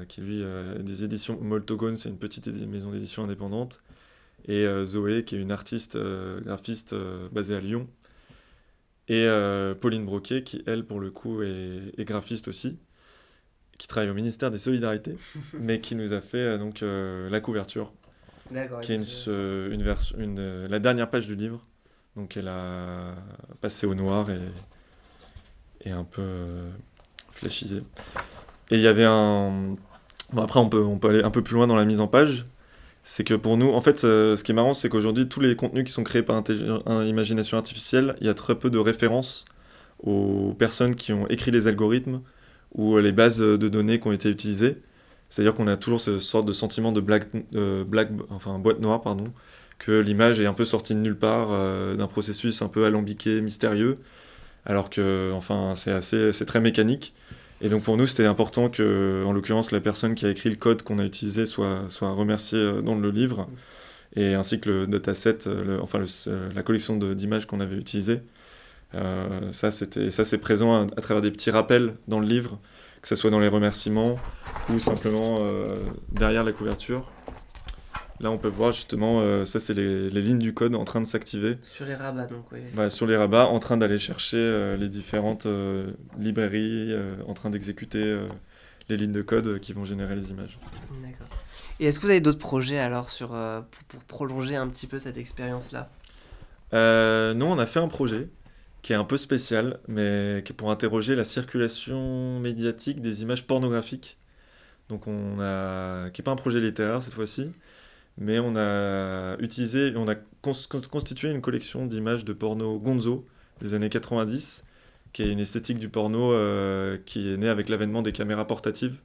qui 0.08 0.22
lui, 0.22 0.42
des 0.80 1.04
éditions 1.04 1.38
Moltogone, 1.42 1.98
c'est 1.98 2.10
une 2.10 2.18
petite 2.18 2.48
maison 2.48 2.92
d'édition 2.92 3.26
indépendante 3.26 3.84
et 4.46 4.66
euh, 4.66 4.86
Zoé, 4.86 5.24
qui 5.24 5.36
est 5.36 5.40
une 5.40 5.52
artiste 5.52 5.96
euh, 5.96 6.42
graphiste 6.42 6.94
euh, 6.94 7.28
basée 7.32 7.56
à 7.56 7.60
Lyon, 7.60 7.88
et 9.10 9.28
Pauline 9.82 10.06
Broquet, 10.06 10.44
qui 10.44 10.64
elle, 10.66 10.86
pour 10.86 11.02
le 11.02 11.12
coup, 11.12 11.42
est, 11.42 12.06
graphiste 12.06 12.48
aussi, 12.48 12.80
qui 13.78 13.86
travaille 13.86 14.10
au 14.10 14.14
ministère 14.14 14.50
des 14.50 14.60
Solidarités, 14.60 15.18
mais 15.60 15.82
qui 15.82 15.96
nous 15.96 16.14
a 16.14 16.22
fait 16.22 16.58
donc 16.58 16.80
la 16.82 17.42
couverture, 17.42 17.92
qui 18.82 18.94
est 18.94 18.96
une, 18.96 19.96
une, 20.20 20.68
la 20.68 20.80
dernière 20.80 21.10
page 21.10 21.28
du 21.28 21.36
livre. 21.36 21.68
Donc 22.16 22.38
elle 22.38 22.48
a 22.48 23.16
passé 23.62 23.88
au 23.88 23.96
noir 23.96 24.28
et, 25.86 25.90
un 25.92 26.04
peu 26.04 26.24
fléchisé. 27.32 27.84
Et 28.72 28.76
il 28.76 28.82
y 28.82 28.88
avait 28.88 29.06
un... 29.06 29.76
Bon, 30.32 30.42
après, 30.42 30.60
on 30.60 30.70
peut, 30.70 30.82
on 30.82 30.98
peut 30.98 31.10
aller 31.10 31.24
un 31.24 31.32
peu 31.32 31.44
plus 31.44 31.56
loin 31.56 31.68
dans 31.68 31.76
la 31.76 31.86
mise 31.86 32.00
en 32.00 32.08
page 32.08 32.46
c'est 33.04 33.26
que 33.26 33.34
pour 33.34 33.58
nous, 33.58 33.70
en 33.70 33.82
fait, 33.82 34.06
euh, 34.06 34.36
ce 34.38 34.44
qui 34.44 34.54
est 34.54 34.56
marrant, 34.56 34.74
c'est 34.74 34.90
qu'aujourd'hui, 34.90 35.28
tous 35.28 35.42
les 35.42 35.56
contenus 35.56 35.84
qui 35.84 35.92
sont 35.92 36.04
créés 36.04 36.24
par 36.24 36.42
imagination 37.04 37.58
artificielle, 37.58 38.16
il 38.22 38.28
y 38.28 38.30
a 38.30 38.34
très 38.34 38.56
peu 38.56 38.70
de 38.70 38.80
références 38.80 39.46
aux 40.02 40.56
personnes 40.58 40.96
qui 40.96 41.14
ont 41.14 41.28
écrit 41.28 41.52
les 41.52 41.68
algorithmes 41.68 42.22
ou 42.74 42.98
les 42.98 43.12
bases 43.12 43.40
de 43.40 43.68
données 43.68 44.00
qui 44.00 44.08
ont 44.08 44.14
été 44.14 44.30
utilisées. 44.30 44.78
C'est-à-dire 45.30 45.54
qu'on 45.56 45.68
a 45.68 45.78
toujours 45.78 46.00
ce 46.02 46.20
sorte 46.20 46.46
de 46.48 46.54
sentiment 46.54 46.92
de 46.92 47.02
black, 47.02 47.28
black 47.88 48.10
enfin 48.30 48.58
boîte 48.60 48.80
noire, 48.80 49.02
pardon, 49.02 49.26
que 49.86 50.00
l'image 50.00 50.40
est 50.40 50.46
un 50.46 50.54
peu 50.54 50.66
sortie 50.66 50.94
de 50.94 51.00
nulle 51.00 51.18
part, 51.18 51.50
euh, 51.52 51.96
d'un 51.96 52.08
processus 52.08 52.62
un 52.62 52.70
peu 52.70 52.86
alambiqué, 52.86 53.42
mystérieux, 53.42 53.98
alors 54.66 54.90
que, 54.90 55.32
enfin, 55.34 55.74
c'est 55.76 55.92
assez, 55.92 56.32
c'est 56.32 56.46
très 56.46 56.62
mécanique. 56.62 57.14
Et 57.62 57.70
donc 57.70 57.84
pour 57.84 57.98
nous, 57.98 58.08
c'était 58.08 58.26
important 58.26 58.70
que, 58.70 59.24
en 59.26 59.34
l'occurrence, 59.34 59.72
la 59.72 59.82
personne 59.82 60.16
qui 60.16 60.26
a 60.26 60.30
écrit 60.30 60.50
le 60.50 60.56
code 60.56 60.84
qu'on 60.84 61.00
a 61.00 61.06
utilisé 61.06 61.46
soit, 61.46 61.88
remerciée 62.02 62.60
euh, 62.60 62.82
dans 62.82 62.96
le 62.96 63.10
livre, 63.10 63.50
et 64.16 64.36
ainsi 64.36 64.62
que 64.62 64.70
le 64.70 64.88
dataset, 64.88 65.48
euh, 65.48 65.80
enfin 65.82 66.02
la 66.56 66.64
collection 66.64 66.96
d'images 66.98 67.46
qu'on 67.46 67.60
avait 67.60 67.78
utilisées. 67.78 68.22
ça, 69.52 69.72
c'est 69.72 70.38
présent 70.38 70.88
à, 70.96 71.02
travers 71.02 71.22
des 71.22 71.32
petits 71.32 71.52
rappels 71.52 71.96
dans 72.08 72.20
le 72.22 72.28
livre, 72.28 72.58
que 73.02 73.08
ce 73.10 73.16
soit 73.18 73.32
dans 73.32 73.40
les 73.40 73.50
remerciements 73.50 74.18
ou 74.70 74.80
simplement 74.80 75.40
derrière 76.12 76.44
la 76.44 76.54
couverture. 76.54 77.12
Là, 78.24 78.32
on 78.32 78.38
peut 78.38 78.48
voir 78.48 78.72
justement, 78.72 79.20
euh, 79.20 79.44
ça 79.44 79.60
c'est 79.60 79.74
les, 79.74 80.10
lignes 80.10 80.40
du 80.40 80.54
code 80.54 80.76
en 80.76 80.86
train 80.86 81.02
de 81.02 81.06
s'activer. 81.06 81.58
Sur 81.76 81.86
les 81.86 81.94
rabats, 81.94 82.26
donc 82.26 82.46
oui. 82.54 82.60
Bah, 82.74 82.90
sur 82.90 83.06
les 83.06 83.18
rabats, 83.18 83.48
en 83.48 83.60
train 83.60 83.76
d'aller 83.76 84.00
chercher 84.00 84.38
euh, 84.38 84.78
les 84.78 84.88
différentes 84.88 85.46
euh, 85.46 85.92
librairies, 86.18 86.96
en 87.28 87.34
train 87.34 87.50
d'exécuter 87.50 88.18
les 88.88 88.96
lignes 88.96 89.12
de 89.12 89.22
code 89.22 89.60
qui 89.60 89.74
vont 89.74 89.84
générer 89.84 90.16
les 90.16 90.32
images. 90.32 90.58
D'accord. 91.04 91.28
Et 91.82 91.88
est-ce 91.88 92.00
que 92.00 92.06
vous 92.06 92.12
avez 92.12 92.22
d'autres 92.22 92.40
projets 92.40 92.80
alors 92.80 93.10
sur, 93.10 93.36
pour, 93.90 94.04
prolonger 94.06 94.56
un 94.56 94.70
petit 94.70 94.88
peu 94.88 95.00
cette 95.00 95.18
expérience-là? 95.18 95.90
Non, 96.72 97.52
on 97.52 97.60
a 97.60 97.66
fait 97.66 97.82
un 97.82 97.90
projet 97.90 98.30
qui 98.84 98.94
est 98.94 98.98
un 98.98 99.04
peu 99.04 99.18
spécial, 99.18 99.82
mais 99.90 100.44
qui 100.46 100.54
est 100.54 100.56
pour 100.56 100.72
interroger 100.72 101.18
la 101.18 101.26
circulation 101.26 102.40
médiatique 102.40 103.02
des 103.02 103.22
images 103.22 103.46
pornographiques. 103.46 104.18
Donc 104.88 105.08
on 105.08 105.42
a, 105.42 106.10
qui 106.12 106.22
n'est 106.22 106.24
pas 106.24 106.32
un 106.32 106.38
projet 106.38 106.62
littéraire 106.62 107.02
cette 107.02 107.14
fois-ci, 107.14 107.52
mais 108.18 108.40
on 108.40 108.56
a 108.56 109.36
utilisé, 109.40 109.94
on 109.96 110.08
a 110.08 110.16
constitué 110.42 111.32
une 111.32 111.42
collection 111.42 111.86
d'images 111.86 112.26
de 112.26 112.34
porno 112.34 112.80
gonzo 112.80 113.26
des 113.62 113.74
années 113.74 113.90
90, 113.90 114.66
qui 115.14 115.24
est 115.24 115.32
une 115.32 115.40
esthétique 115.40 115.80
du 115.80 115.90
porno 115.90 116.34
euh, 116.34 116.98
qui 117.06 117.32
est 117.32 117.38
née 117.38 117.50
avec 117.50 117.70
l'avènement 117.70 118.02
des 118.02 118.12
caméras 118.12 118.46
portatives. 118.46 118.98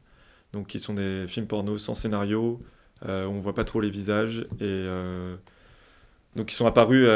donc 0.53 0.67
qui 0.67 0.81
sont 0.81 0.95
des 0.95 1.27
films 1.29 1.47
porno 1.47 1.79
sans 1.79 1.95
scénario, 1.95 2.61
on 3.03 3.41
voit 3.41 3.55
pas 3.55 3.65
trop 3.65 3.81
les 3.81 3.91
visages 3.91 4.47
et 4.61 4.87
donc 6.35 6.47
qui 6.47 6.55
sont 6.55 6.67
apparus 6.67 7.07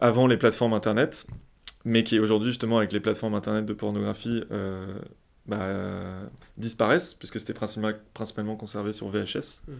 avant 0.00 0.26
les 0.26 0.36
plateformes 0.36 0.72
internet, 0.72 1.26
mais 1.84 2.02
qui 2.04 2.18
aujourd'hui 2.18 2.48
justement 2.48 2.78
avec 2.78 2.92
les 2.92 3.00
plateformes 3.00 3.34
internet 3.34 3.64
de 3.64 3.72
pornographie 3.72 4.42
bah, 5.46 5.68
disparaissent 6.56 7.14
puisque 7.14 7.38
c'était 7.38 7.54
principalement, 7.54 7.98
principalement 8.14 8.56
conservé 8.56 8.92
sur 8.92 9.08
VHS. 9.08 9.62
Mmh. 9.68 9.72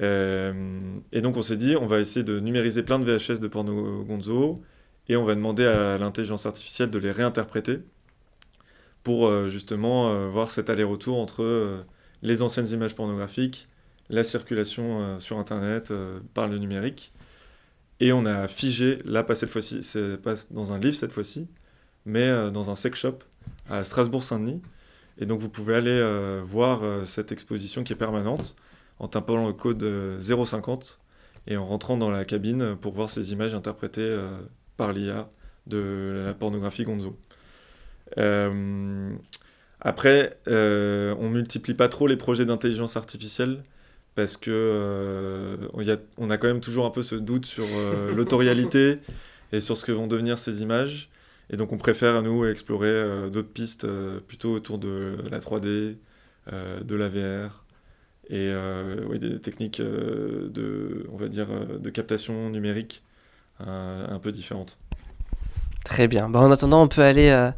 Et 0.00 1.20
donc 1.20 1.36
on 1.36 1.42
s'est 1.42 1.56
dit, 1.56 1.76
on 1.76 1.86
va 1.86 2.00
essayer 2.00 2.24
de 2.24 2.40
numériser 2.40 2.82
plein 2.82 2.98
de 2.98 3.04
VHS 3.04 3.38
de 3.38 3.48
porno 3.48 4.02
gonzo 4.04 4.62
et 5.08 5.16
on 5.16 5.24
va 5.24 5.34
demander 5.34 5.66
à 5.66 5.98
l'intelligence 5.98 6.46
artificielle 6.46 6.90
de 6.90 6.98
les 6.98 7.10
réinterpréter 7.10 7.80
pour 9.02 9.26
euh, 9.26 9.48
justement 9.48 10.10
euh, 10.10 10.28
voir 10.28 10.50
cet 10.50 10.70
aller-retour 10.70 11.18
entre 11.18 11.42
euh, 11.42 11.82
les 12.22 12.42
anciennes 12.42 12.68
images 12.68 12.94
pornographiques, 12.94 13.66
la 14.08 14.24
circulation 14.24 15.20
sur 15.20 15.38
Internet 15.38 15.92
par 16.34 16.48
le 16.48 16.58
numérique. 16.58 17.12
Et 18.00 18.12
on 18.12 18.26
a 18.26 18.48
figé, 18.48 18.98
là 19.04 19.22
pas 19.22 19.36
cette 19.36 19.50
fois-ci, 19.50 19.84
c'est 19.84 20.16
pas 20.16 20.34
dans 20.50 20.72
un 20.72 20.80
livre 20.80 20.96
cette 20.96 21.12
fois-ci, 21.12 21.46
mais 22.06 22.50
dans 22.50 22.70
un 22.70 22.74
sex 22.74 22.98
shop 22.98 23.20
à 23.68 23.84
Strasbourg-Saint-Denis. 23.84 24.60
Et 25.18 25.26
donc 25.26 25.38
vous 25.38 25.48
pouvez 25.48 25.76
aller 25.76 26.40
voir 26.42 27.06
cette 27.06 27.30
exposition 27.30 27.84
qui 27.84 27.92
est 27.92 27.96
permanente 27.96 28.56
en 29.00 29.08
tapant 29.08 29.46
le 29.46 29.52
code 29.52 29.84
050 30.20 31.00
et 31.48 31.56
en 31.56 31.66
rentrant 31.66 31.96
dans 31.96 32.10
la 32.10 32.24
cabine 32.24 32.76
pour 32.80 32.92
voir 32.92 33.10
ces 33.10 33.32
images 33.32 33.54
interprétées 33.54 34.16
par 34.76 34.92
l'IA 34.92 35.28
de 35.66 36.22
la 36.26 36.34
pornographie 36.34 36.84
gonzo. 36.84 37.18
Euh, 38.18 39.12
après, 39.80 40.38
euh, 40.48 41.14
on 41.18 41.30
multiplie 41.30 41.74
pas 41.74 41.88
trop 41.88 42.06
les 42.06 42.16
projets 42.16 42.44
d'intelligence 42.44 42.96
artificielle 42.96 43.62
parce 44.14 44.36
que 44.36 44.50
euh, 44.50 45.56
on, 46.18 46.30
a, 46.30 46.36
quand 46.36 46.48
même 46.48 46.60
toujours 46.60 46.84
un 46.84 46.90
peu 46.90 47.02
ce 47.02 47.14
doute 47.14 47.46
sur 47.46 47.64
l'autorialité 48.14 48.98
et 49.52 49.60
sur 49.60 49.76
ce 49.76 49.84
que 49.84 49.92
vont 49.92 50.06
devenir 50.06 50.38
ces 50.38 50.62
images. 50.62 51.08
Et 51.50 51.56
donc 51.56 51.72
on 51.72 51.78
préfère 51.78 52.16
à 52.16 52.22
nous 52.22 52.44
explorer 52.44 53.28
d'autres 53.30 53.48
pistes 53.48 53.86
plutôt 54.28 54.52
autour 54.52 54.78
de 54.78 55.16
la 55.30 55.40
3D, 55.40 55.96
de 56.52 56.94
la 56.94 57.08
VR 57.08 57.64
et 58.30 59.18
des 59.18 59.40
techniques 59.40 59.80
de, 59.80 61.06
on 61.12 61.16
va 61.16 61.28
dire, 61.28 61.48
de 61.78 61.90
captation 61.90 62.48
numérique 62.50 63.02
euh, 63.66 64.06
un 64.08 64.18
peu 64.18 64.32
différente. 64.32 64.78
Très 65.84 66.08
bien. 66.08 66.30
Bah, 66.30 66.40
en 66.40 66.50
attendant, 66.50 66.82
on 66.82 66.88
peut 66.88 67.02
aller 67.02 67.28
euh, 67.28 67.50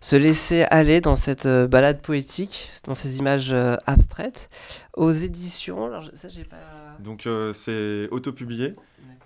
se 0.00 0.16
laisser 0.16 0.62
aller 0.64 1.00
dans 1.00 1.14
cette 1.14 1.46
euh, 1.46 1.68
balade 1.68 2.00
poétique, 2.00 2.72
dans 2.84 2.94
ces 2.94 3.18
images 3.18 3.54
abstraites, 3.86 4.48
aux 4.94 5.12
éditions. 5.12 5.86
Alors, 5.86 6.10
ça, 6.14 6.28
j'ai 6.28 6.44
pas. 6.44 6.56
Donc, 6.98 7.28
c'est 7.52 8.08
autopublié, 8.10 8.72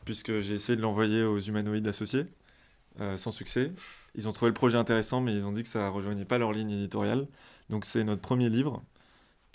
puisque 0.05 0.41
j'ai 0.41 0.55
essayé 0.55 0.77
de 0.77 0.83
l'envoyer 0.83 1.23
aux 1.23 1.39
humanoïdes 1.39 1.87
associés, 1.87 2.27
sans 3.17 3.31
succès. 3.31 3.73
Ils 4.15 4.29
ont 4.29 4.33
trouvé 4.33 4.49
le 4.49 4.55
projet 4.55 4.79
intéressant, 4.79 5.21
mais 5.21 5.35
ils 5.35 5.47
ont 5.47 5.53
dit 5.53 5.63
que 5.63 5.69
ça 5.69 5.89
rejoignait 5.89 6.25
pas 6.25 6.39
leur 6.39 6.53
ligne 6.53 6.71
éditoriale. 6.71 7.27
Donc, 7.69 7.85
c'est 7.85 8.05
notre 8.05 8.23
premier 8.23 8.49
livre. 8.49 8.83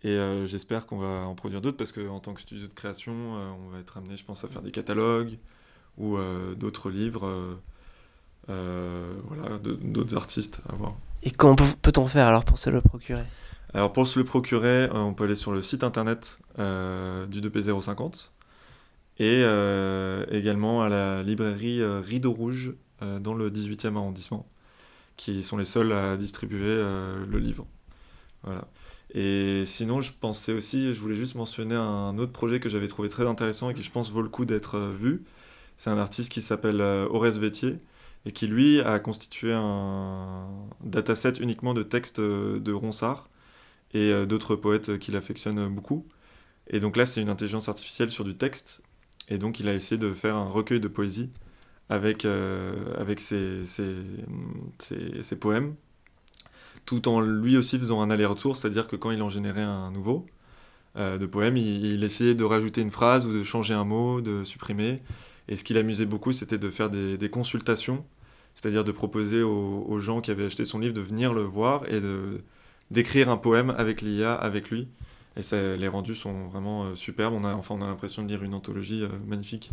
Et 0.04 0.18
j'espère 0.48 0.86
qu'on 0.86 0.98
va 0.98 1.26
en 1.26 1.34
produire 1.34 1.62
d'autres, 1.62 1.78
parce 1.78 1.94
qu'en 1.94 2.20
tant 2.20 2.34
que 2.34 2.42
studio 2.42 2.68
de 2.68 2.74
création, 2.74 3.14
on 3.14 3.70
va 3.70 3.80
être 3.80 3.98
amené, 3.98 4.18
je 4.18 4.26
pense, 4.26 4.44
à 4.44 4.50
faire 4.50 4.62
des 4.62 4.72
catalogues, 4.72 5.38
ou 5.98 6.18
euh, 6.18 6.56
d'autres 6.56 6.90
livres, 6.90 7.28
euh, 7.28 7.56
euh, 8.50 9.14
voilà, 9.26 9.58
d'autres 9.60 10.16
artistes 10.16 10.62
à 10.70 10.76
voir. 10.76 10.96
Et 11.24 11.32
comment 11.32 11.56
peut-on 11.56 12.08
faire 12.08 12.28
alors 12.28 12.46
pour 12.46 12.58
se 12.58 12.70
le 12.70 12.82
procurer? 12.82 13.24
Alors 13.74 13.94
pour 13.94 14.08
se 14.08 14.20
le 14.20 14.26
procurer, 14.26 14.90
on 14.92 15.14
peut 15.14 15.24
aller 15.24 15.36
sur 15.36 15.52
le 15.52 15.62
site 15.62 15.84
internet 15.84 16.40
du 16.58 17.42
2P050 17.42 18.30
et 19.20 19.42
également 20.30 20.84
à 20.84 20.90
la 20.90 21.24
librairie 21.24 21.84
Rideau 21.84 22.34
Rouge 22.34 22.74
dans 23.02 23.34
le 23.34 23.50
18e 23.50 23.96
arrondissement, 23.96 24.46
qui 25.18 25.44
sont 25.44 25.58
les 25.58 25.66
seuls 25.66 25.92
à 25.92 26.18
distribuer 26.18 26.76
le 26.76 27.40
livre. 27.40 27.66
Voilà. 28.44 28.68
Et 29.14 29.64
sinon, 29.66 30.02
je 30.02 30.12
pensais 30.12 30.54
aussi, 30.54 30.94
je 30.94 31.00
voulais 31.00 31.16
juste 31.16 31.36
mentionner 31.36 31.76
un 31.76 32.18
autre 32.18 32.32
projet 32.32 32.60
que 32.60 32.70
j'avais 32.70 32.88
trouvé 32.88 33.10
très 33.10 33.28
intéressant 33.28 33.70
et 33.70 33.74
qui 33.74 33.84
je 33.84 33.92
pense 33.92 34.12
vaut 34.12 34.22
le 34.22 34.30
coup 34.30 34.46
d'être 34.46 34.80
vu. 34.80 35.24
C'est 35.78 35.90
un 35.90 35.98
artiste 35.98 36.32
qui 36.32 36.42
s'appelle 36.42 36.82
Horace 36.82 37.38
euh, 37.38 37.40
Vétier 37.40 37.78
et 38.26 38.32
qui 38.32 38.48
lui 38.48 38.80
a 38.82 39.00
constitué 39.00 39.54
un 39.54 40.48
dataset 40.82 41.34
uniquement 41.42 41.74
de 41.74 41.84
textes 41.84 42.20
euh, 42.20 42.60
de 42.60 42.72
Ronsard 42.72 43.30
et 43.94 44.12
euh, 44.12 44.26
d'autres 44.26 44.56
poètes 44.56 44.98
qu'il 45.00 45.16
affectionne 45.16 45.68
beaucoup. 45.68 46.08
Et 46.68 46.80
donc 46.80 46.96
là, 46.98 47.06
c'est 47.06 47.22
une 47.22 47.30
intelligence 47.30 47.70
artificielle 47.70 48.12
sur 48.12 48.24
du 48.24 48.36
texte. 48.38 48.82
Et 49.30 49.38
donc, 49.38 49.60
il 49.60 49.68
a 49.68 49.74
essayé 49.74 49.98
de 49.98 50.14
faire 50.14 50.36
un 50.36 50.50
recueil 50.50 50.80
de 50.80 50.88
poésie 50.88 51.30
avec, 51.90 52.26
avec 52.26 53.20
ses, 53.20 53.66
ses, 53.66 55.36
poèmes, 55.40 55.76
tout 56.86 57.08
en 57.08 57.22
lui 57.22 57.58
aussi 57.58 57.78
faisant 57.78 58.02
un 58.02 58.10
aller-retour, 58.10 58.58
c'est-à-dire 58.58 58.88
que 58.88 58.96
quand 58.96 59.12
il 59.12 59.22
en 59.22 59.30
générait 59.30 59.62
un 59.62 59.92
nouveau 59.92 60.26
de 60.96 61.26
poème, 61.26 61.58
il, 61.58 62.04
essayait 62.04 62.36
de 62.36 62.44
rajouter 62.44 62.82
une 62.82 62.92
phrase 62.92 63.26
ou 63.26 63.34
de 63.34 63.44
changer 63.44 63.74
un 63.74 63.84
mot, 63.84 64.22
de 64.22 64.44
supprimer. 64.44 64.98
Et 65.48 65.56
ce 65.56 65.64
qui 65.64 65.74
l'amusait 65.74 66.06
beaucoup, 66.06 66.34
c'était 66.34 66.60
de 66.60 66.70
faire 66.70 66.92
des, 66.92 67.30
consultations, 67.32 68.06
c'est-à-dire 68.54 68.84
de 68.84 68.92
proposer 68.92 69.42
aux, 69.42 70.00
gens 70.00 70.22
qui 70.22 70.30
avaient 70.30 70.46
acheté 70.46 70.66
son 70.66 70.78
livre 70.78 70.94
de 70.94 71.02
venir 71.02 71.34
le 71.34 71.42
voir 71.42 71.84
et 71.90 72.00
d'écrire 72.92 73.30
un 73.30 73.38
poème 73.38 73.74
avec 73.76 74.04
l'IA, 74.04 74.36
avec 74.36 74.70
lui. 74.70 74.88
Et 75.36 75.42
ça, 75.42 75.76
les 75.76 75.88
rendus 75.88 76.16
sont 76.16 76.48
vraiment 76.48 76.84
euh, 76.84 76.96
superbes. 76.96 77.34
On 77.34 77.44
a, 77.44 77.54
enfin, 77.56 77.76
on 77.76 77.82
a 77.82 77.88
l'impression 77.88 78.24
de 78.24 78.28
lire 78.28 78.44
une 78.44 78.54
anthologie 78.54 79.04
euh, 79.04 79.10
magnifique. 79.26 79.72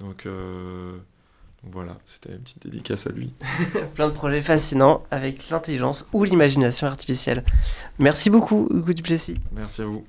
Euh, 0.00 0.04
donc 0.04 0.26
voilà, 1.64 1.98
c'était 2.06 2.30
une 2.30 2.38
petite 2.38 2.62
dédicace 2.62 3.06
à 3.06 3.10
lui. 3.10 3.32
Plein 3.94 4.08
de 4.08 4.14
projets 4.14 4.40
fascinants 4.40 5.02
avec 5.10 5.48
l'intelligence 5.50 6.08
ou 6.12 6.24
l'imagination 6.24 6.86
artificielle. 6.86 7.44
Merci 7.98 8.30
beaucoup, 8.30 8.68
Hugo 8.70 8.92
Duplessis. 8.92 9.38
Merci 9.52 9.82
à 9.82 9.86
vous. 9.86 10.06